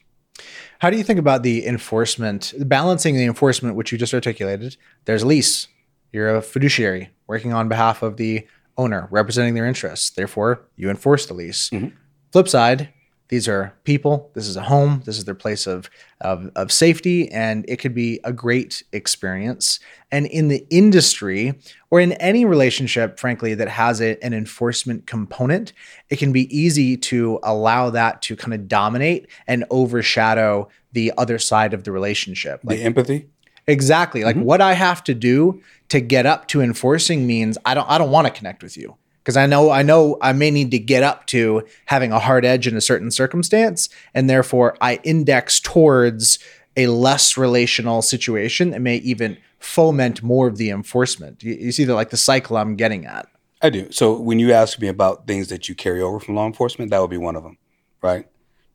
[0.79, 4.77] How do you think about the enforcement, balancing the enforcement, which you just articulated?
[5.03, 5.67] There's a lease.
[6.13, 10.09] You're a fiduciary working on behalf of the owner, representing their interests.
[10.09, 11.69] Therefore, you enforce the lease.
[11.71, 11.95] Mm-hmm.
[12.31, 12.93] Flip side,
[13.29, 14.31] these are people.
[14.33, 15.03] This is a home.
[15.05, 15.89] This is their place of,
[16.19, 19.79] of, of safety, and it could be a great experience.
[20.11, 21.59] And in the industry
[21.91, 25.73] or in any relationship, frankly, that has a, an enforcement component,
[26.09, 31.37] it can be easy to allow that to kind of dominate and overshadow the other
[31.37, 32.61] side of the relationship.
[32.63, 33.29] Like, the empathy.
[33.67, 34.23] Exactly.
[34.23, 34.45] Like mm-hmm.
[34.45, 38.09] what I have to do to get up to enforcing means I don't I don't
[38.09, 41.03] want to connect with you because I know I know I may need to get
[41.03, 46.39] up to having a hard edge in a certain circumstance, and therefore I index towards
[46.77, 51.43] a less relational situation and may even foment more of the enforcement.
[51.43, 53.27] You, you see the like the cycle I'm getting at.
[53.62, 53.91] I do.
[53.91, 57.01] So when you ask me about things that you carry over from law enforcement, that
[57.01, 57.58] would be one of them,
[58.01, 58.25] right?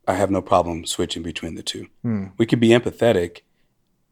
[0.07, 1.87] I have no problem switching between the two.
[2.03, 2.27] Hmm.
[2.37, 3.41] We can be empathetic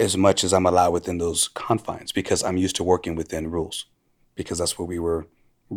[0.00, 3.84] as much as I'm allowed within those confines because I'm used to working within rules
[4.34, 5.26] because that's what we were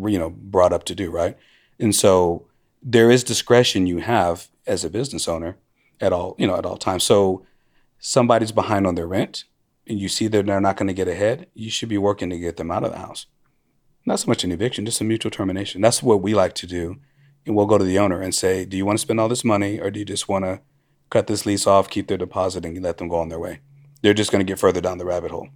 [0.07, 1.37] you know brought up to do right?
[1.79, 2.47] And so
[2.81, 5.57] there is discretion you have as a business owner
[5.99, 7.03] at all you know at all times.
[7.03, 7.45] So
[7.99, 9.45] somebody's behind on their rent
[9.87, 12.39] and you see that they're not going to get ahead you should be working to
[12.39, 13.27] get them out of the house.
[14.05, 15.81] Not so much an eviction just a mutual termination.
[15.81, 16.97] That's what we like to do.
[17.45, 19.45] And we'll go to the owner and say do you want to spend all this
[19.45, 20.61] money or do you just want to
[21.09, 23.61] cut this lease off keep their deposit and let them go on their way?
[24.01, 25.49] They're just going to get further down the rabbit hole.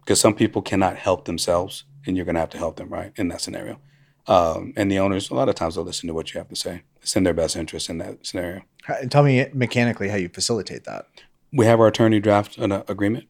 [0.00, 3.12] Because some people cannot help themselves and you're going to have to help them, right,
[3.16, 3.80] in that scenario.
[4.26, 6.56] Um, and the owners, a lot of times, they'll listen to what you have to
[6.56, 6.82] say.
[7.02, 8.62] It's in their best interest in that scenario.
[9.10, 11.06] Tell me mechanically how you facilitate that.
[11.52, 13.26] We have our attorney draft an agreement.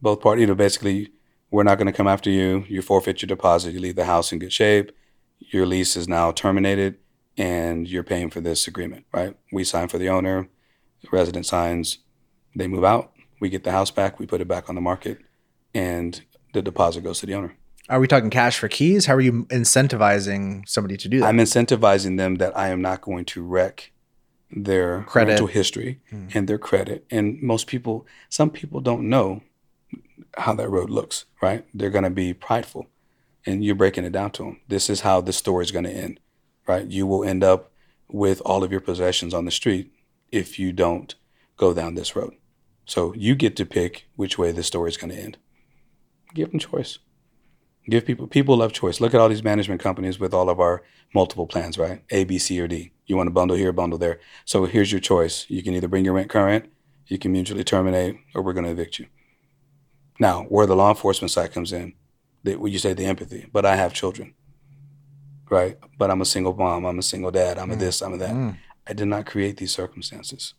[0.00, 1.10] Both parties, you know, basically,
[1.50, 2.64] we're not going to come after you.
[2.68, 3.72] You forfeit your deposit.
[3.72, 4.92] You leave the house in good shape.
[5.38, 6.98] Your lease is now terminated.
[7.36, 9.36] and you're paying for this agreement, right?
[9.50, 10.48] We sign for the owner,
[11.00, 11.98] the resident signs,
[12.54, 15.18] they move out, we get the house back, we put it back on the market,
[15.74, 16.20] and
[16.52, 17.56] the deposit goes to the owner.
[17.88, 19.06] Are we talking cash for keys?
[19.06, 21.26] How are you incentivizing somebody to do that?
[21.26, 23.92] I'm incentivizing them that I am not going to wreck
[24.50, 25.32] their Credit.
[25.32, 26.28] rental history hmm.
[26.34, 27.04] and their credit.
[27.10, 29.42] And most people, some people don't know
[30.38, 31.64] how that road looks, right?
[31.74, 32.86] They're going to be prideful
[33.44, 34.60] and you're breaking it down to them.
[34.68, 36.20] This is how the story is going to end,
[36.66, 36.86] right?
[36.86, 37.72] You will end up
[38.08, 39.92] with all of your possessions on the street
[40.30, 41.14] if you don't
[41.56, 42.34] go down this road.
[42.84, 45.38] So you get to pick which way the story is going to end.
[46.34, 46.98] Give them choice.
[47.88, 49.00] Give people people love choice.
[49.00, 50.82] Look at all these management companies with all of our
[51.14, 52.02] multiple plans, right?
[52.10, 52.92] A, B, C, or D.
[53.06, 54.20] You want to bundle here, bundle there.
[54.44, 55.46] So here's your choice.
[55.48, 56.70] You can either bring your rent current,
[57.06, 59.06] you can mutually terminate, or we're going to evict you.
[60.20, 61.94] Now, where the law enforcement side comes in,
[62.44, 64.34] that you say the empathy, but I have children,
[65.50, 65.76] right?
[65.98, 67.80] But I'm a single mom, I'm a single dad, I'm a mm.
[67.80, 68.34] this, I'm a that.
[68.34, 68.56] Mm.
[68.86, 70.54] I did not create these circumstances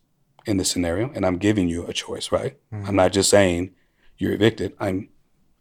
[0.46, 2.56] in this scenario, and I'm giving you a choice, right?
[2.72, 2.86] Mm-hmm.
[2.86, 3.74] I'm not just saying
[4.18, 4.74] you're evicted.
[4.78, 5.08] I'm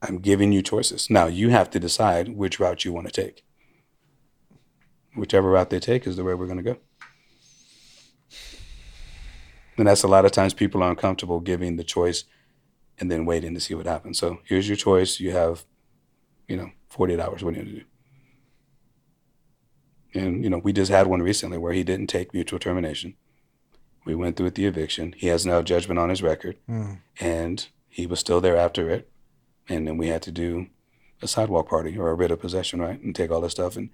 [0.04, 1.10] I'm giving you choices.
[1.10, 3.44] Now you have to decide which route you want to take.
[5.16, 6.78] Whichever route they take is the way we're going to go.
[9.78, 12.26] And that's a lot of times people are uncomfortable giving the choice
[13.00, 14.20] and then waiting to see what happens.
[14.20, 15.20] So here's your choice.
[15.20, 15.66] You have,
[16.48, 17.44] you know, 48 hours.
[17.44, 17.86] What are you going to do?
[20.20, 23.16] And, you know, we just had one recently where he didn't take mutual termination.
[24.06, 25.16] We went through with the eviction.
[25.18, 27.00] He has no judgment on his record, mm.
[27.22, 29.10] and he was still there after it.
[29.70, 30.68] And then we had to do
[31.22, 33.02] a sidewalk party or a writ of possession, right?
[33.02, 33.78] And take all this stuff.
[33.78, 33.90] And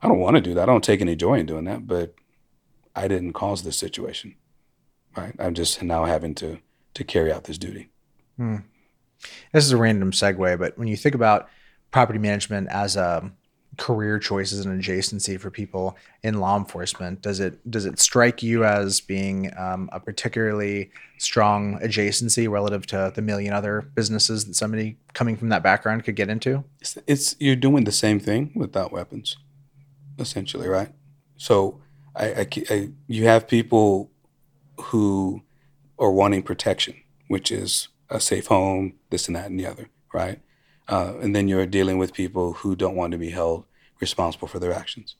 [0.00, 0.62] I don't want to do that.
[0.62, 2.14] I don't take any joy in doing that, but
[2.94, 4.36] I didn't cause this situation,
[5.16, 5.34] right?
[5.38, 6.58] I'm just now having to
[6.94, 7.90] to carry out this duty.
[8.36, 8.56] Hmm.
[9.52, 11.48] this is a random segue, but when you think about
[11.90, 13.30] property management as a
[13.78, 18.64] career choices and adjacency for people in law enforcement, does it does it strike you
[18.64, 24.98] as being um, a particularly strong adjacency relative to the million other businesses that somebody
[25.14, 26.64] coming from that background could get into?
[26.80, 29.36] It's, it's you're doing the same thing without weapons,
[30.18, 30.90] essentially, right?
[31.36, 31.80] So
[32.14, 34.10] I, I, I you have people
[34.80, 35.42] who
[35.98, 36.96] are wanting protection,
[37.28, 40.40] which is a safe home, this and that and the other, right?
[40.88, 43.64] Uh, and then you're dealing with people who don't want to be held
[44.00, 45.16] responsible for their actions,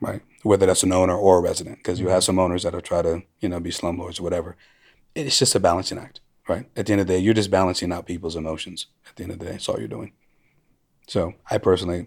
[0.00, 0.22] right?
[0.42, 2.26] Whether that's an owner or a resident, because you have mm-hmm.
[2.26, 4.56] some owners that'll try to, you know, be slumlords or whatever.
[5.14, 6.66] It's just a balancing act, right?
[6.76, 8.86] At the end of the day, you're just balancing out people's emotions.
[9.08, 10.12] At the end of the day, that's all you're doing.
[11.08, 12.06] So I personally,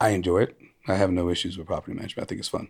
[0.00, 0.56] I enjoy it.
[0.88, 2.26] I have no issues with property management.
[2.26, 2.68] I think it's fun.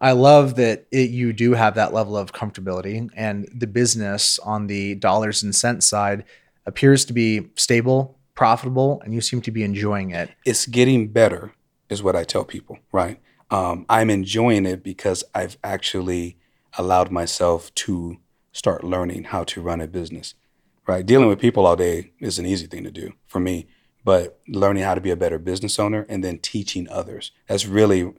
[0.00, 4.66] I love that it, you do have that level of comfortability, and the business on
[4.66, 6.24] the dollars and cents side
[6.66, 10.28] appears to be stable, profitable, and you seem to be enjoying it.
[10.44, 11.52] It's getting better,
[11.88, 13.20] is what I tell people, right?
[13.52, 16.38] Um, I'm enjoying it because I've actually
[16.76, 18.16] allowed myself to
[18.50, 20.34] start learning how to run a business,
[20.88, 21.06] right?
[21.06, 23.68] Dealing with people all day is an easy thing to do for me,
[24.02, 27.30] but learning how to be a better business owner and then teaching others.
[27.46, 28.12] That's really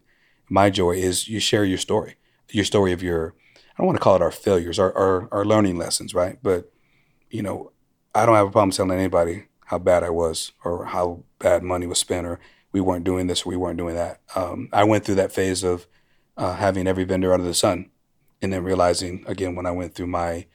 [0.50, 2.16] my joy is you share your story,
[2.50, 3.36] your story of your,
[3.74, 6.38] I don't want to call it our failures, our, our, our learning lessons, right?
[6.42, 6.72] But,
[7.30, 7.74] you know,
[8.16, 11.88] I don't have a problem telling anybody how bad I was or how bad money
[11.88, 12.40] was spent or
[12.72, 14.22] we weren't doing this or we weren't doing that.
[14.36, 15.88] Um, I went through that phase of
[16.38, 17.90] uh, having every vendor under the sun
[18.40, 20.46] and then realizing again when I went through my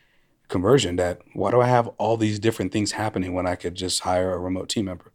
[0.47, 4.01] conversion that why do I have all these different things happening when I could just
[4.01, 5.11] hire a remote team member?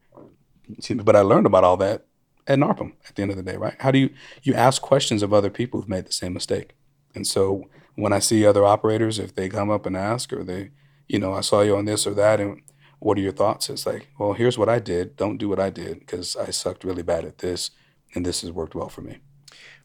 [1.03, 2.05] But I learned about all that
[2.45, 3.75] at NARPM at the end of the day, right?
[3.79, 4.09] How do you
[4.43, 6.75] you ask questions of other people who've made the same mistake?
[7.15, 10.71] And so when I see other operators, if they come up and ask or they,
[11.07, 12.61] you know, I saw you on this or that and
[13.03, 13.69] what are your thoughts?
[13.69, 15.17] It's like, well, here's what I did.
[15.17, 17.71] Don't do what I did because I sucked really bad at this
[18.15, 19.17] and this has worked well for me.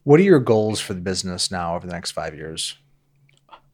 [0.05, 2.77] What are your goals for the business now over the next five years?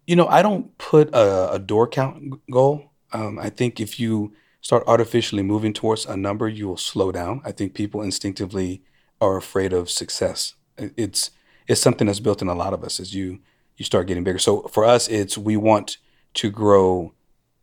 [0.06, 2.92] You know, I don't put a, a door count goal.
[3.12, 7.42] Um, I think if you start artificially moving towards a number, you will slow down.
[7.44, 8.82] I think people instinctively
[9.20, 10.54] are afraid of success.
[10.76, 11.30] It's
[11.66, 13.40] it's something that's built in a lot of us as you
[13.76, 14.38] you start getting bigger.
[14.38, 15.98] So for us, it's we want
[16.34, 17.14] to grow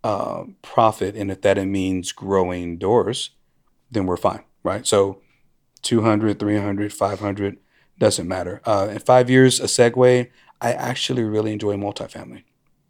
[0.04, 3.32] uh, profit, and if that means growing doors,
[3.92, 4.86] then we're fine, right?
[4.88, 5.22] So
[5.82, 7.58] 200, 300, 500,
[8.00, 8.62] doesn't matter.
[8.66, 10.30] Uh, in five years, a segue,
[10.60, 12.44] I actually really enjoy multifamily.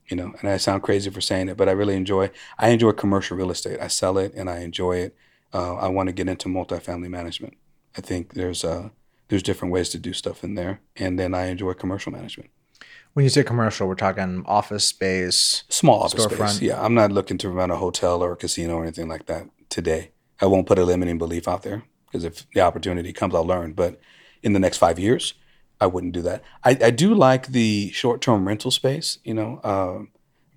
[0.08, 2.32] You know, and I sound crazy for saying it, but I really enjoy.
[2.58, 3.80] I enjoy commercial real estate.
[3.80, 5.16] I sell it and I enjoy it.
[5.54, 7.56] Uh, I want to get into multifamily management.
[7.98, 8.90] I think there's uh,
[9.30, 12.50] there's different ways to do stuff in there, and then I enjoy commercial management.
[13.14, 15.64] When you say commercial, we're talking office space.
[15.70, 16.50] Small office Storefront.
[16.50, 16.62] space.
[16.62, 19.48] Yeah, I'm not looking to run a hotel or a casino or anything like that
[19.70, 20.12] today.
[20.40, 23.74] I won't put a limiting belief out there because if the opportunity comes, I'll learn.
[23.74, 24.00] But
[24.42, 25.34] in the next five years,
[25.80, 26.44] I wouldn't do that.
[26.64, 29.20] I, I do like the short term rental space.
[29.24, 30.06] You know, uh,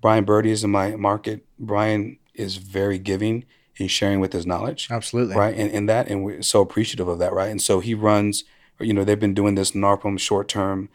[0.01, 1.45] Brian Birdie is in my market.
[1.59, 3.45] Brian is very giving
[3.77, 4.87] in sharing with his knowledge.
[4.89, 5.35] Absolutely.
[5.35, 5.55] Right.
[5.55, 7.33] And, and that, and we're so appreciative of that.
[7.33, 7.49] Right.
[7.49, 8.45] And so he runs,
[8.79, 10.89] you know, they've been doing this NARPM short term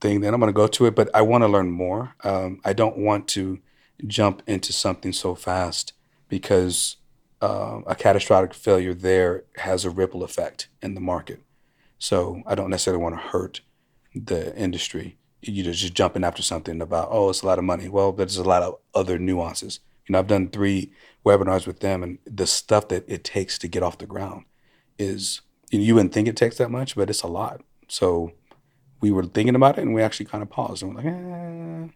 [0.00, 0.20] thing.
[0.20, 2.14] Then I'm going to go to it, but I want to learn more.
[2.24, 3.60] Um, I don't want to
[4.06, 5.92] jump into something so fast
[6.28, 6.96] because
[7.40, 11.42] uh, a catastrophic failure there has a ripple effect in the market.
[11.98, 13.60] So I don't necessarily want to hurt
[14.14, 15.16] the industry.
[15.42, 17.88] You know, just jumping after something about, oh, it's a lot of money.
[17.88, 19.80] Well, there's a lot of other nuances.
[20.06, 20.92] You know, I've done three
[21.24, 24.44] webinars with them, and the stuff that it takes to get off the ground
[24.98, 25.40] is
[25.70, 27.62] you, know, you wouldn't think it takes that much, but it's a lot.
[27.88, 28.32] So
[29.00, 31.92] we were thinking about it, and we actually kind of paused and we're like, eh,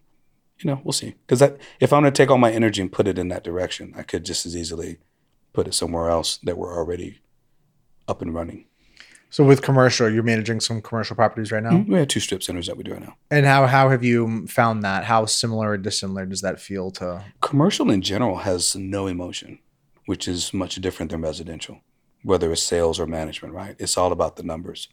[0.59, 1.15] you know, we'll see.
[1.27, 1.43] Because
[1.81, 4.03] if I'm going to take all my energy and put it in that direction, I
[4.03, 4.99] could just as easily
[5.53, 7.21] put it somewhere else that we're already
[8.07, 8.67] up and running.
[9.33, 11.71] So with commercial, you're managing some commercial properties right now.
[11.71, 11.93] Mm-hmm.
[11.93, 13.17] We have two strip centers that we do right now.
[13.31, 15.05] And how how have you found that?
[15.05, 18.39] How similar or dissimilar does that feel to commercial in general?
[18.39, 19.61] Has no emotion,
[20.07, 21.81] which is much different than residential.
[22.25, 23.77] Whether it's sales or management, right?
[23.79, 24.89] It's all about the numbers.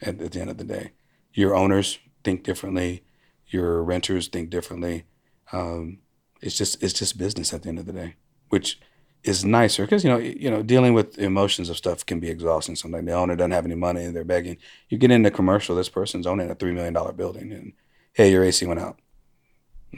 [0.00, 0.92] At, at the end of the day,
[1.34, 3.02] your owners think differently,
[3.48, 5.04] your renters think differently.
[5.52, 5.98] Um,
[6.40, 8.16] it's just it's just business at the end of the day,
[8.48, 8.78] which
[9.24, 12.76] is nicer because you know you know dealing with emotions of stuff can be exhausting.
[12.76, 14.56] Sometimes the owner doesn't have any money and they're begging.
[14.88, 17.72] You get into commercial, this person's owning a three million dollar building, and
[18.12, 18.98] hey, your AC went out.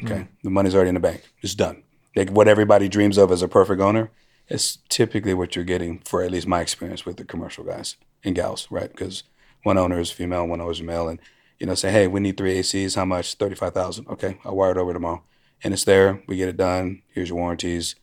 [0.02, 0.28] Okay, mm.
[0.42, 1.22] the money's already in the bank.
[1.40, 1.82] It's done.
[2.16, 4.10] Like what everybody dreams of as a perfect owner,
[4.48, 8.34] it's typically what you're getting for at least my experience with the commercial guys and
[8.34, 8.90] gals, right?
[8.90, 9.22] Because
[9.64, 11.18] one owner is female, one owner is male, and
[11.58, 12.94] you know say, hey, we need three ACs.
[12.94, 13.34] How much?
[13.34, 14.06] Thirty five thousand.
[14.08, 15.24] Okay, I'll wire it over tomorrow,
[15.62, 16.22] and it's there.
[16.28, 17.02] We get it done.
[17.08, 17.96] Here's your warranties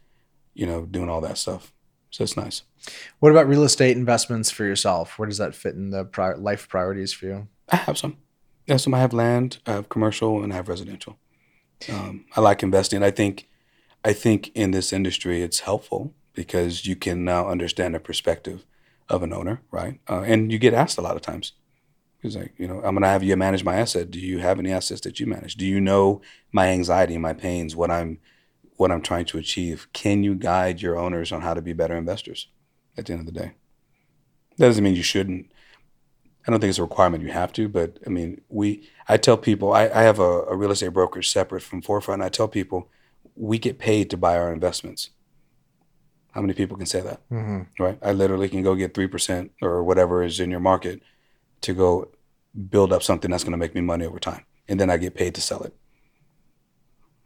[0.54, 1.74] you know, doing all that stuff.
[2.10, 2.64] So it's nice.
[3.20, 5.18] What about real estate investments for yourself?
[5.18, 7.48] Where does that fit in the pri- life priorities for you?
[7.70, 8.18] I have some.
[8.68, 8.94] Have some.
[8.94, 11.18] I have land, I have commercial, and I have residential.
[11.90, 13.02] Um, I like investing.
[13.02, 13.48] I think,
[14.04, 18.66] I think in this industry, it's helpful because you can now understand the perspective
[19.12, 20.00] of an owner, right?
[20.10, 21.54] Uh, and you get asked a lot of times.
[22.22, 24.12] He's like, you know, I'm going to have you manage my asset.
[24.12, 25.56] Do you have any assets that you manage?
[25.56, 28.20] Do you know my anxiety, my pains, what I'm
[28.82, 29.88] what I'm trying to achieve.
[29.94, 32.48] Can you guide your owners on how to be better investors
[32.98, 33.52] at the end of the day?
[34.58, 35.52] That doesn't mean you shouldn't.
[36.48, 38.90] I don't think it's a requirement you have to, but I mean, we.
[39.08, 42.22] I tell people I, I have a, a, real estate brokerage separate from Forefront.
[42.22, 42.90] And I tell people
[43.36, 45.12] we get paid to buy our investments.
[46.32, 47.28] How many people can say that?
[47.30, 47.84] Mm-hmm.
[47.84, 47.98] Right?
[48.02, 51.02] I literally can go get three percent or whatever is in your market
[51.62, 52.10] to go
[52.70, 55.16] build up something that's going to make me money over time, and then I get
[55.16, 55.74] paid to sell it.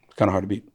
[0.06, 0.68] It's kind of hard to beat.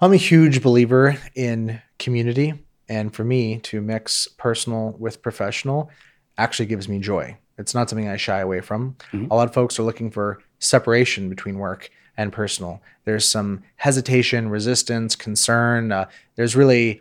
[0.00, 2.54] I'm a huge believer in community.
[2.90, 5.90] And for me to mix personal with professional
[6.38, 7.36] actually gives me joy.
[7.58, 8.96] It's not something I shy away from.
[9.12, 9.30] Mm-hmm.
[9.30, 12.82] A lot of folks are looking for separation between work and personal.
[13.06, 15.92] There's some hesitation, resistance, concern.
[15.92, 17.00] Uh, there's really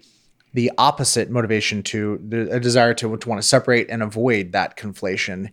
[0.53, 5.51] the opposite motivation to a desire to, to want to separate and avoid that conflation.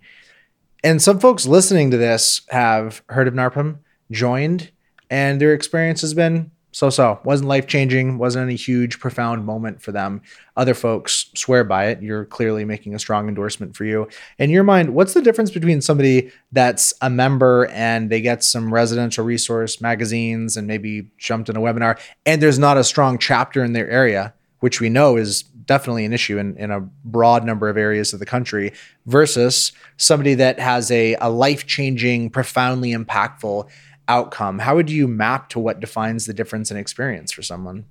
[0.85, 3.79] And some folks listening to this have heard of NARPM,
[4.11, 4.71] joined,
[5.11, 9.81] and their experience has been so so wasn't life changing wasn't any huge profound moment
[9.81, 10.21] for them.
[10.57, 12.03] Other folks swear by it.
[12.03, 14.09] You're clearly making a strong endorsement for you.
[14.39, 18.75] In your mind what's the difference between somebody that's a member and they get some
[18.75, 23.63] residential resource magazines and maybe jumped in a webinar and there's not a strong chapter
[23.63, 27.69] in their area which we know is definitely an issue in, in a broad number
[27.69, 28.73] of areas of the country
[29.07, 33.69] versus somebody that has a, a life-changing profoundly impactful
[34.09, 37.87] outcome, how would you map to what defines the difference in experience for someone?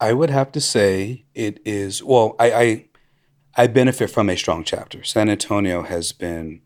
[0.00, 2.84] I would have to say it is well, I I,
[3.56, 5.02] I benefit from a strong chapter.
[5.02, 6.60] San Antonio has been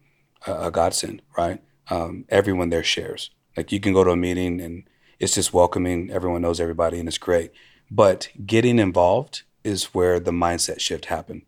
[0.47, 1.63] a, a godsend, right?
[1.89, 3.31] Um, everyone there shares.
[3.57, 4.85] Like you can go to a meeting and
[5.19, 6.11] it's just welcoming.
[6.11, 7.53] Everyone knows everybody and it's great.
[7.91, 11.43] But getting involved is where the mindset shift happened,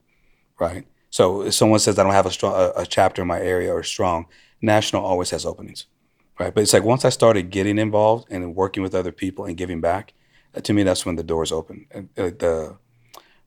[0.59, 0.87] right?
[1.11, 3.73] So if someone says I don't have a strong a, a chapter in my area
[3.73, 4.27] or strong,
[4.63, 5.87] national always has openings
[6.39, 6.55] right?
[6.55, 9.81] But it's like once I started getting involved and working with other people and giving
[9.81, 10.13] back,
[10.55, 11.87] uh, to me that's when the doors opened.
[11.95, 12.77] Uh, the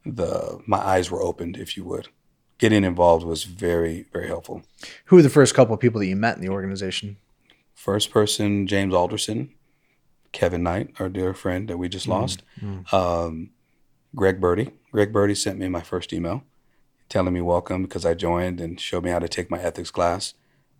[0.05, 2.09] the my eyes were opened, if you would.
[2.57, 4.63] Getting involved was very very helpful.
[5.05, 7.17] Who were the first couple of people that you met in the organization?
[7.73, 9.53] First person, James Alderson,
[10.31, 12.43] Kevin Knight, our dear friend that we just mm lost.
[12.61, 13.51] mm Um,
[14.15, 14.71] Greg Birdie.
[14.91, 16.43] Greg Birdie sent me my first email
[17.09, 20.33] telling me welcome because I joined and showed me how to take my ethics class.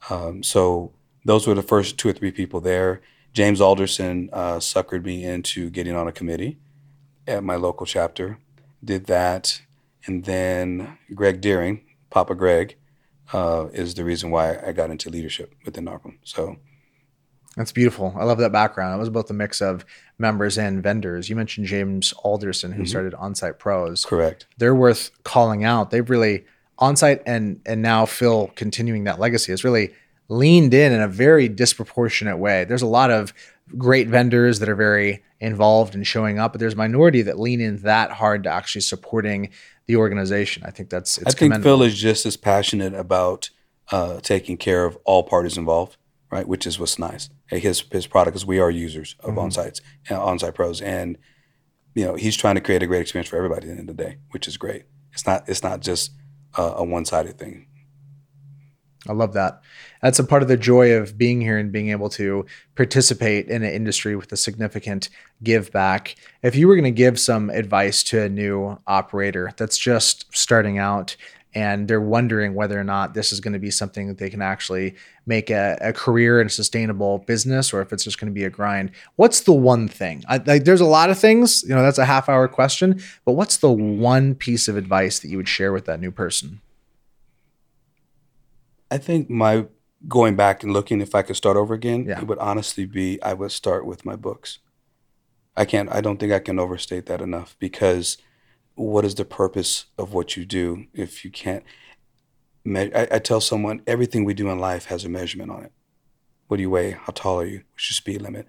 [0.09, 0.91] Um, so
[1.27, 3.01] those were the first two or three people there.
[3.33, 6.57] James Alderson uh, suckered me into getting on a committee
[7.27, 8.39] at my local chapter.
[8.83, 9.61] Did that,
[10.05, 12.77] and then Greg Deering, Papa Greg,
[13.33, 16.17] uh, is the reason why I got into leadership within NARPM.
[16.23, 16.55] So
[17.57, 18.15] that's beautiful.
[18.17, 18.95] I love that background.
[18.95, 19.83] It was both a mix of
[20.17, 21.29] members and vendors.
[21.29, 22.87] You mentioned James Alderson, who mm-hmm.
[22.87, 24.05] started Onsite Pros.
[24.05, 24.47] Correct.
[24.57, 25.91] They're worth calling out.
[25.91, 26.45] They've really
[26.79, 29.93] Onsite and and now Phil continuing that legacy has really
[30.29, 32.65] leaned in in a very disproportionate way.
[32.65, 33.33] There's a lot of
[33.77, 37.61] great vendors that are very involved in showing up, but there's a minority that lean
[37.61, 39.49] in that hard to actually supporting
[39.87, 40.63] the organization.
[40.65, 41.19] I think that's.
[41.25, 43.49] I think Phil is just as passionate about
[43.91, 45.97] uh, taking care of all parties involved,
[46.31, 46.47] right?
[46.47, 47.29] Which is what's nice.
[47.47, 49.39] His his product is we are users of mm-hmm.
[49.39, 51.17] Onsites, uh, Onsite Pros, and
[51.95, 53.97] you know he's trying to create a great experience for everybody at the end of
[53.97, 54.83] the day, which is great.
[55.13, 56.11] It's not it's not just
[56.57, 57.66] uh, a one sided thing.
[59.07, 59.61] I love that.
[60.01, 62.45] That's a part of the joy of being here and being able to
[62.75, 65.09] participate in an industry with a significant
[65.43, 66.15] give back.
[66.43, 70.77] If you were going to give some advice to a new operator that's just starting
[70.77, 71.15] out
[71.57, 74.43] and they're wondering whether or not this is going to be something that they can
[74.43, 74.95] actually
[75.25, 78.43] make a, a career and a sustainable business or if it's just going to be
[78.43, 81.81] a grind what's the one thing I, like, there's a lot of things you know
[81.81, 85.47] that's a half hour question but what's the one piece of advice that you would
[85.47, 86.61] share with that new person
[88.89, 89.65] I think my
[90.07, 92.19] going back and looking if I could start over again, yeah.
[92.19, 94.59] it would honestly be I would start with my books.
[95.55, 98.17] I can't I don't think I can overstate that enough because
[98.75, 101.63] what is the purpose of what you do if you can't
[102.63, 105.71] me- I, I tell someone everything we do in life has a measurement on it.
[106.47, 106.91] What do you weigh?
[106.91, 107.63] How tall are you?
[107.73, 108.47] What's your speed limit?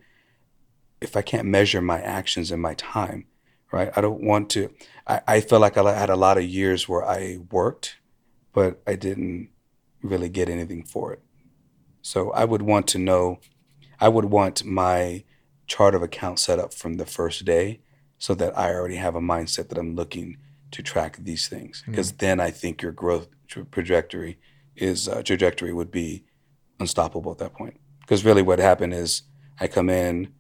[1.01, 3.27] If I can't measure my actions and my time,
[3.73, 3.91] right?
[3.97, 4.71] I don't want to.
[5.07, 7.99] I, I feel like I had a lot of years where I worked,
[8.53, 9.51] but I didn't
[10.03, 11.23] really get anything for it.
[12.03, 13.41] So I would want to know,
[14.01, 15.25] I would want my
[15.67, 17.81] chart of accounts set up from the first day
[18.19, 20.39] so that I already have a mindset that I'm looking
[20.71, 21.83] to track these things.
[21.87, 22.19] Because mm-hmm.
[22.19, 23.29] then I think your growth
[23.71, 24.39] trajectory
[24.77, 26.25] is uh, trajectory would be
[26.81, 27.79] unstoppable at that point.
[28.01, 29.23] Because really, what happened is
[29.61, 30.33] I come in,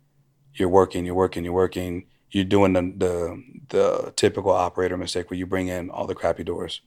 [0.54, 5.38] you're working, you're working, you're working, you're doing the, the the typical operator mistake where
[5.38, 6.80] you bring in all the crappy doors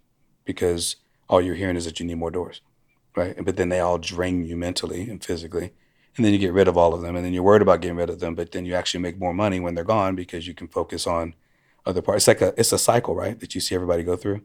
[0.45, 0.95] because
[1.31, 2.61] all you're hearing is that you need more doors,
[3.15, 3.43] right?
[3.43, 5.71] But then they all drain you mentally and physically.
[6.17, 7.15] And then you get rid of all of them.
[7.15, 9.33] And then you're worried about getting rid of them, but then you actually make more
[9.33, 11.33] money when they're gone because you can focus on
[11.85, 12.27] other parts.
[12.27, 13.39] It's like a, it's a cycle, right?
[13.39, 14.41] That you see everybody go through.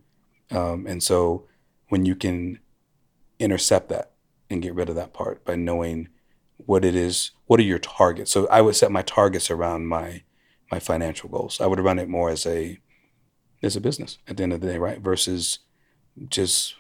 [0.53, 1.49] Um, and so
[1.89, 2.61] when you can
[3.41, 4.13] intercept that
[4.49, 6.09] and get rid of that part by knowing
[6.57, 8.31] what it is, what are your targets?
[8.31, 10.23] So I would set my targets around my,
[10.71, 11.61] my financial goals.
[11.61, 12.79] I would run it more as a,
[13.61, 15.01] as a business at the end of the day, right?
[15.01, 15.59] Versus
[16.29, 16.75] just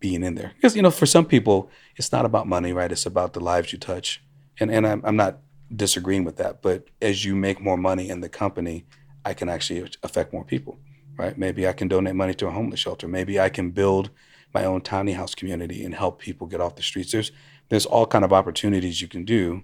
[0.00, 0.52] being in there.
[0.54, 2.92] Because you know, for some people, it's not about money, right?
[2.92, 4.22] It's about the lives you touch,
[4.58, 5.38] and and I'm, I'm not
[5.74, 6.62] disagreeing with that.
[6.62, 8.84] But as you make more money in the company,
[9.24, 10.78] I can actually affect more people,
[11.16, 11.36] right?
[11.36, 13.08] Maybe I can donate money to a homeless shelter.
[13.08, 14.10] Maybe I can build
[14.52, 17.12] my own tiny house community and help people get off the streets.
[17.12, 17.32] There's
[17.68, 19.62] there's all kind of opportunities you can do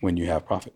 [0.00, 0.74] when you have profit.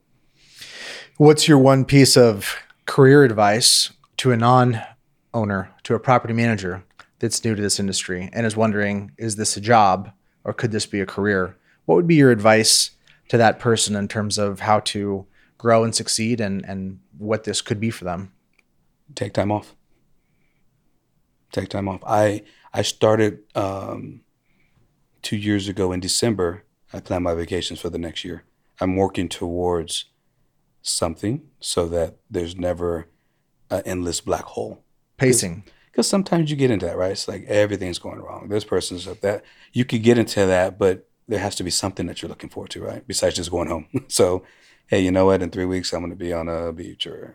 [1.16, 2.56] What's your one piece of
[2.86, 6.82] career advice to a non-owner, to a property manager
[7.20, 10.10] that's new to this industry and is wondering, is this a job
[10.42, 11.56] or could this be a career?
[11.84, 12.90] What would be your advice
[13.28, 15.26] to that person in terms of how to
[15.58, 18.32] grow and succeed and, and what this could be for them?
[19.14, 19.74] Take time off.
[21.52, 22.00] Take time off.
[22.06, 22.42] I
[22.72, 24.20] I started um,
[25.20, 26.64] two years ago in December.
[26.92, 28.44] I plan my vacations for the next year.
[28.80, 30.06] I'm working towards
[30.80, 33.08] something so that there's never
[33.68, 34.84] an endless black hole.
[35.16, 37.12] Pacing because sometimes you get into that, right?
[37.12, 38.48] It's like everything's going wrong.
[38.48, 42.06] This person's up that you could get into that, but there has to be something
[42.06, 43.06] that you're looking forward to, right?
[43.06, 43.86] Besides just going home.
[44.08, 44.44] so,
[44.86, 45.42] hey, you know what?
[45.42, 47.34] In three weeks, I'm going to be on a beach or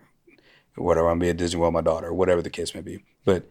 [0.76, 1.08] whatever.
[1.08, 2.82] I'm going to be at Disney World with my daughter, or whatever the case may
[2.82, 3.04] be.
[3.24, 3.50] But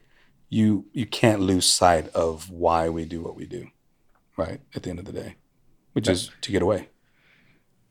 [0.48, 3.68] you you can't lose sight of why we do what we do,
[4.36, 4.60] right?
[4.74, 5.36] At the end of the day,
[5.92, 6.88] which is to get away.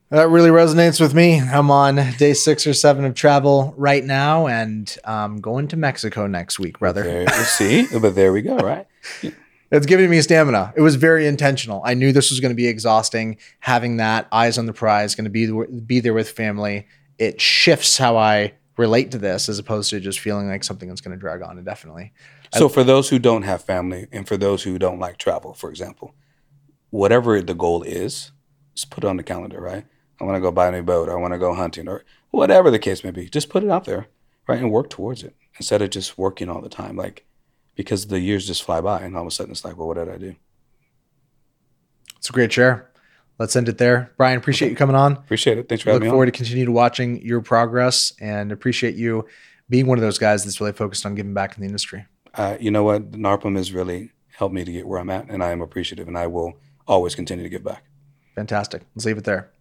[0.10, 1.40] That really resonates with me.
[1.40, 6.28] I'm on day six or seven of travel right now, and I'm going to Mexico
[6.28, 7.04] next week, brother.
[7.04, 8.88] There, see, but there we go, right?
[9.74, 10.72] It's giving me stamina.
[10.76, 11.82] It was very intentional.
[11.84, 13.38] I knew this was going to be exhausting.
[13.60, 16.86] Having that eyes on the prize, going to be be there with family.
[17.18, 21.02] It shifts how I relate to this, as opposed to just feeling like something that's
[21.02, 22.14] going to drag on indefinitely.
[22.54, 25.72] So, for those who don't have family, and for those who don't like travel, for
[25.72, 26.14] example,
[26.92, 28.32] whatever the goal is,
[28.76, 29.86] just put it on the calendar, right?
[30.24, 31.10] I want to go buy a new boat.
[31.10, 33.28] I want to go hunting or whatever the case may be.
[33.28, 34.08] Just put it out there,
[34.48, 34.58] right?
[34.58, 36.96] And work towards it instead of just working all the time.
[36.96, 37.26] Like,
[37.76, 39.98] because the years just fly by and all of a sudden it's like, well, what
[39.98, 40.36] did I do?
[42.16, 42.90] It's a great share.
[43.38, 44.14] Let's end it there.
[44.16, 44.72] Brian, appreciate okay.
[44.72, 45.14] you coming on.
[45.14, 45.68] Appreciate it.
[45.68, 46.08] Thanks for having me.
[46.08, 49.26] Look forward to continue to watching your progress and appreciate you
[49.70, 52.06] being one of those guys that's really focused on giving back in the industry.
[52.36, 53.12] Uh, you know what?
[53.12, 56.18] NARPM has really helped me to get where I'm at, and I am appreciative, and
[56.18, 56.54] I will
[56.88, 57.84] always continue to give back.
[58.36, 58.84] Fantastic.
[58.96, 59.52] Let's leave it there.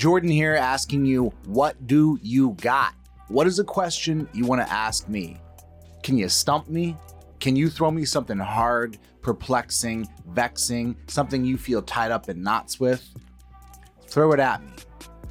[0.00, 2.94] Jordan here asking you, what do you got?
[3.28, 5.36] What is a question you want to ask me?
[6.02, 6.96] Can you stump me?
[7.38, 12.80] Can you throw me something hard, perplexing, vexing, something you feel tied up in knots
[12.80, 13.06] with?
[14.06, 14.72] Throw it at me.